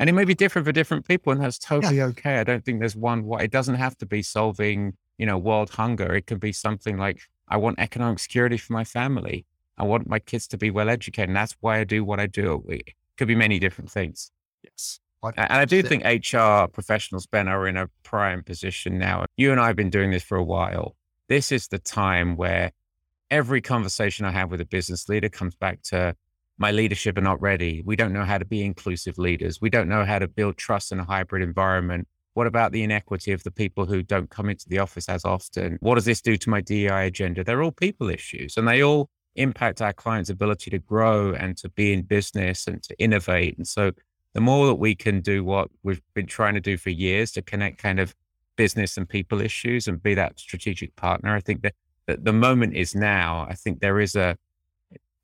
And 0.00 0.08
it 0.08 0.14
may 0.14 0.24
be 0.24 0.34
different 0.34 0.66
for 0.66 0.72
different 0.72 1.06
people 1.06 1.30
and 1.30 1.42
that's 1.42 1.58
totally 1.58 2.00
okay. 2.00 2.38
I 2.38 2.44
don't 2.44 2.64
think 2.64 2.80
there's 2.80 2.96
one 2.96 3.24
what 3.24 3.42
it 3.42 3.52
doesn't 3.52 3.74
have 3.76 3.96
to 3.98 4.06
be 4.06 4.22
solving 4.22 4.94
you 5.18 5.26
know 5.26 5.38
world 5.38 5.70
hunger. 5.70 6.12
It 6.14 6.26
can 6.26 6.38
be 6.38 6.52
something 6.52 6.98
like 6.98 7.20
i 7.46 7.56
want 7.56 7.78
economic 7.78 8.18
security 8.18 8.56
for 8.56 8.72
my 8.72 8.82
family. 8.82 9.46
I 9.76 9.84
want 9.84 10.08
my 10.08 10.18
kids 10.18 10.48
to 10.48 10.58
be 10.58 10.70
well 10.70 10.88
educated 10.88 11.28
and 11.28 11.36
that's 11.36 11.54
why 11.60 11.78
i 11.78 11.84
do 11.84 12.02
what 12.02 12.18
i 12.18 12.26
do. 12.26 12.64
It 12.68 12.94
could 13.16 13.28
be 13.28 13.36
many 13.36 13.60
different 13.60 13.90
things. 13.90 14.32
Yes. 14.64 14.98
And 15.22 15.52
i 15.52 15.66
do 15.66 15.82
think 15.82 16.02
hr 16.02 16.66
professionals 16.72 17.26
ben 17.26 17.46
are 17.46 17.68
in 17.68 17.76
a 17.76 17.88
prime 18.02 18.42
position 18.42 18.98
now. 18.98 19.26
You 19.36 19.52
and 19.52 19.60
i 19.60 19.66
have 19.66 19.76
been 19.76 19.90
doing 19.90 20.10
this 20.10 20.24
for 20.24 20.38
a 20.38 20.44
while. 20.44 20.96
This 21.28 21.52
is 21.52 21.68
the 21.68 21.78
time 21.78 22.36
where 22.36 22.72
every 23.30 23.60
conversation 23.60 24.24
i 24.24 24.30
have 24.30 24.50
with 24.50 24.62
a 24.62 24.64
business 24.64 25.08
leader 25.10 25.28
comes 25.28 25.54
back 25.54 25.82
to 25.82 26.16
my 26.60 26.70
leadership 26.70 27.16
are 27.16 27.22
not 27.22 27.40
ready. 27.40 27.82
We 27.86 27.96
don't 27.96 28.12
know 28.12 28.24
how 28.24 28.36
to 28.36 28.44
be 28.44 28.62
inclusive 28.62 29.16
leaders. 29.16 29.62
We 29.62 29.70
don't 29.70 29.88
know 29.88 30.04
how 30.04 30.18
to 30.18 30.28
build 30.28 30.58
trust 30.58 30.92
in 30.92 31.00
a 31.00 31.04
hybrid 31.04 31.42
environment. 31.42 32.06
What 32.34 32.46
about 32.46 32.72
the 32.72 32.82
inequity 32.82 33.32
of 33.32 33.42
the 33.42 33.50
people 33.50 33.86
who 33.86 34.02
don't 34.02 34.28
come 34.28 34.50
into 34.50 34.68
the 34.68 34.78
office 34.78 35.08
as 35.08 35.24
often? 35.24 35.78
What 35.80 35.94
does 35.94 36.04
this 36.04 36.20
do 36.20 36.36
to 36.36 36.50
my 36.50 36.60
DEI 36.60 37.06
agenda? 37.06 37.42
They're 37.42 37.62
all 37.62 37.72
people 37.72 38.10
issues 38.10 38.58
and 38.58 38.68
they 38.68 38.82
all 38.82 39.08
impact 39.36 39.80
our 39.80 39.94
clients' 39.94 40.28
ability 40.28 40.70
to 40.72 40.78
grow 40.78 41.32
and 41.32 41.56
to 41.56 41.70
be 41.70 41.94
in 41.94 42.02
business 42.02 42.66
and 42.66 42.82
to 42.82 42.94
innovate. 43.00 43.56
And 43.56 43.66
so 43.66 43.92
the 44.34 44.42
more 44.42 44.66
that 44.66 44.74
we 44.74 44.94
can 44.94 45.22
do 45.22 45.42
what 45.42 45.70
we've 45.82 46.02
been 46.12 46.26
trying 46.26 46.54
to 46.54 46.60
do 46.60 46.76
for 46.76 46.90
years 46.90 47.32
to 47.32 47.42
connect 47.42 47.78
kind 47.78 47.98
of 47.98 48.14
business 48.56 48.98
and 48.98 49.08
people 49.08 49.40
issues 49.40 49.88
and 49.88 50.02
be 50.02 50.12
that 50.12 50.38
strategic 50.38 50.94
partner, 50.94 51.34
I 51.34 51.40
think 51.40 51.62
that, 51.62 51.74
the 52.06 52.32
moment 52.32 52.74
is 52.74 52.92
now. 52.92 53.46
I 53.48 53.54
think 53.54 53.78
there 53.78 54.00
is 54.00 54.16
a, 54.16 54.36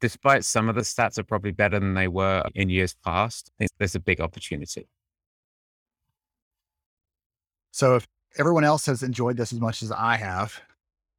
despite 0.01 0.45
some 0.45 0.69
of 0.69 0.75
the 0.75 0.83
stats 0.83 1.19
are 1.19 1.25
probably 1.25 1.53
better 1.53 1.79
than 1.79 1.95
they 1.95 2.09
were 2.09 2.43
in 2.55 2.69
years 2.69 2.95
past, 3.05 3.51
I 3.55 3.55
think 3.59 3.71
there's 3.79 3.95
a 3.95 4.01
big 4.01 4.21
opportunity. 4.21 4.89
So 7.73 7.97
if 7.97 8.07
everyone 8.39 8.65
else 8.65 8.87
has 8.87 9.03
enjoyed 9.03 9.37
this 9.37 9.53
as 9.53 9.61
much 9.61 9.83
as 9.83 9.93
I 9.93 10.17
have, 10.17 10.61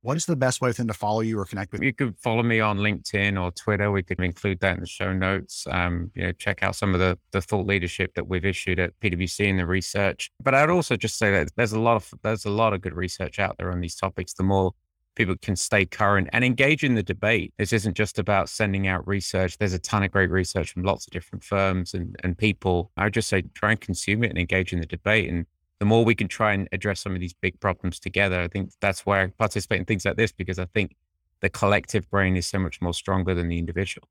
what 0.01 0.15
is 0.15 0.25
the 0.25 0.35
best 0.35 0.61
way 0.61 0.71
for 0.71 0.77
them 0.77 0.87
to 0.87 0.93
follow 0.93 1.21
you 1.21 1.39
or 1.39 1.45
connect 1.45 1.71
with 1.71 1.81
you? 1.81 1.87
You 1.87 1.93
could 1.93 2.17
follow 2.19 2.43
me 2.43 2.59
on 2.59 2.77
LinkedIn 2.77 3.41
or 3.41 3.51
Twitter. 3.51 3.91
We 3.91 4.03
could 4.03 4.19
include 4.21 4.59
that 4.61 4.75
in 4.75 4.81
the 4.81 4.87
show 4.87 5.11
notes. 5.11 5.65
Um, 5.69 6.11
you 6.15 6.23
know, 6.23 6.31
check 6.31 6.63
out 6.63 6.75
some 6.75 6.93
of 6.93 6.99
the 6.99 7.17
the 7.31 7.41
thought 7.41 7.65
leadership 7.65 8.13
that 8.15 8.27
we've 8.27 8.45
issued 8.45 8.79
at 8.79 8.97
PwC 9.01 9.47
in 9.47 9.57
the 9.57 9.65
research. 9.65 10.31
But 10.41 10.53
I'd 10.53 10.69
also 10.69 10.95
just 10.95 11.17
say 11.17 11.31
that 11.31 11.49
there's 11.57 11.73
a 11.73 11.79
lot 11.79 11.95
of 11.95 12.13
there's 12.23 12.45
a 12.45 12.49
lot 12.49 12.73
of 12.73 12.81
good 12.81 12.95
research 12.95 13.39
out 13.39 13.57
there 13.57 13.71
on 13.71 13.81
these 13.81 13.95
topics. 13.95 14.33
The 14.33 14.43
more 14.43 14.71
people 15.17 15.35
can 15.41 15.55
stay 15.55 15.85
current 15.85 16.29
and 16.31 16.45
engage 16.45 16.83
in 16.83 16.95
the 16.95 17.03
debate. 17.03 17.53
This 17.57 17.73
isn't 17.73 17.97
just 17.97 18.19
about 18.19 18.47
sending 18.47 18.87
out 18.87 19.05
research. 19.07 19.57
There's 19.57 19.73
a 19.73 19.79
ton 19.79 20.03
of 20.03 20.11
great 20.11 20.29
research 20.29 20.71
from 20.71 20.83
lots 20.83 21.07
of 21.07 21.11
different 21.11 21.43
firms 21.43 21.93
and, 21.93 22.15
and 22.23 22.37
people. 22.37 22.91
I 22.95 23.05
would 23.05 23.13
just 23.13 23.27
say 23.27 23.41
try 23.53 23.71
and 23.71 23.81
consume 23.81 24.23
it 24.23 24.29
and 24.29 24.37
engage 24.37 24.71
in 24.71 24.79
the 24.79 24.85
debate. 24.85 25.29
And 25.29 25.45
the 25.79 25.85
more 25.85 26.05
we 26.05 26.15
can 26.15 26.27
try 26.27 26.53
and 26.53 26.69
address 26.71 27.01
some 27.01 27.13
of 27.15 27.19
these 27.19 27.33
big 27.33 27.59
problems 27.59 27.99
together, 27.99 28.39
I 28.39 28.47
think 28.47 28.71
that's 28.79 29.05
why 29.05 29.23
I 29.23 29.27
participate 29.27 29.79
in 29.79 29.85
things 29.85 30.05
like 30.05 30.15
this 30.15 30.31
because 30.31 30.59
I 30.59 30.65
think 30.65 30.95
the 31.41 31.49
collective 31.49 32.09
brain 32.09 32.37
is 32.37 32.47
so 32.47 32.59
much 32.59 32.79
more 32.79 32.93
stronger 32.93 33.33
than 33.33 33.47
the 33.47 33.57
individual. 33.57 34.07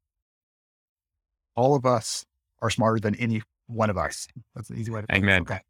All 1.54 1.74
of 1.74 1.86
us 1.86 2.26
are 2.60 2.70
smarter 2.70 3.00
than 3.00 3.14
any 3.14 3.42
one 3.68 3.90
of 3.90 3.96
us. 3.96 4.28
That's 4.54 4.70
an 4.70 4.76
easy 4.76 4.90
way 4.90 5.00
to 5.00 5.06
put 5.06 5.16
it. 5.16 5.18
Amen. 5.18 5.42
Okay. 5.42 5.60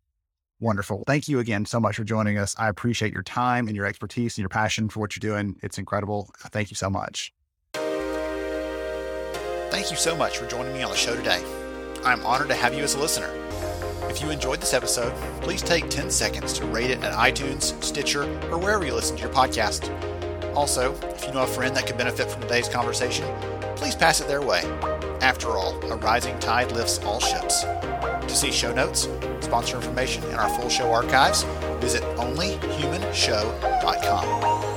Wonderful. 0.59 1.05
Thank 1.07 1.29
you 1.29 1.38
again 1.38 1.66
so 1.66 1.79
much 1.79 1.97
for 1.97 2.05
joining 2.05 2.38
us. 2.38 2.55
I 2.59 2.69
appreciate 2.69 3.12
your 3.12 3.23
time 3.23 3.66
and 3.69 3.77
your 3.77 3.85
expertise 3.85 4.38
and 4.38 4.42
your 4.42 4.49
passion 4.49 4.88
for 4.88 5.01
what 5.01 5.14
you're 5.14 5.33
doing. 5.33 5.57
It's 5.62 5.77
incredible. 5.79 6.31
Thank 6.38 6.71
you 6.71 6.77
so 6.77 6.88
much. 6.88 7.35
Thank 9.71 9.90
you 9.90 9.97
so 9.97 10.16
much 10.16 10.38
for 10.38 10.47
joining 10.47 10.73
me 10.73 10.83
on 10.83 10.90
the 10.90 10.97
show 10.97 11.14
today. 11.14 11.45
I'm 12.05 12.25
honored 12.25 12.49
to 12.49 12.55
have 12.55 12.73
you 12.73 12.83
as 12.83 12.95
a 12.95 12.99
listener. 12.99 13.31
If 14.09 14.23
you 14.23 14.31
enjoyed 14.31 14.61
this 14.61 14.73
episode, 14.73 15.12
please 15.42 15.61
take 15.61 15.90
10 15.90 16.11
seconds 16.11 16.55
to 16.55 16.64
rate 16.66 16.90
it 16.90 17.03
at 17.03 17.12
iTunes, 17.12 17.83
Stitcher, 17.83 18.23
or 18.51 18.57
wherever 18.57 18.87
you 18.87 18.95
listen 18.95 19.16
to 19.16 19.23
your 19.23 19.33
podcast. 19.33 19.92
Also, 20.55 20.95
if 21.14 21.27
you 21.27 21.35
know 21.35 21.42
a 21.42 21.47
friend 21.47 21.77
that 21.77 21.87
could 21.87 21.99
benefit 21.99 22.31
from 22.31 22.40
today's 22.40 22.69
conversation, 22.69 23.27
please 23.75 23.95
pass 23.95 24.23
it 24.23 24.29
their 24.29 24.40
way. 24.40 24.62
After 25.27 25.57
all, 25.57 25.75
a 25.91 25.97
rising 25.97 26.39
tide 26.39 26.71
lifts 26.71 27.01
all 27.01 27.19
ships. 27.19 27.62
To 27.62 28.29
see 28.29 28.53
show 28.53 28.73
notes, 28.73 29.09
sponsor 29.41 29.75
information, 29.75 30.23
and 30.27 30.37
our 30.37 30.49
full 30.49 30.69
show 30.69 30.93
archives, 30.93 31.43
visit 31.81 32.05
onlyhumanshow.com. 32.15 34.76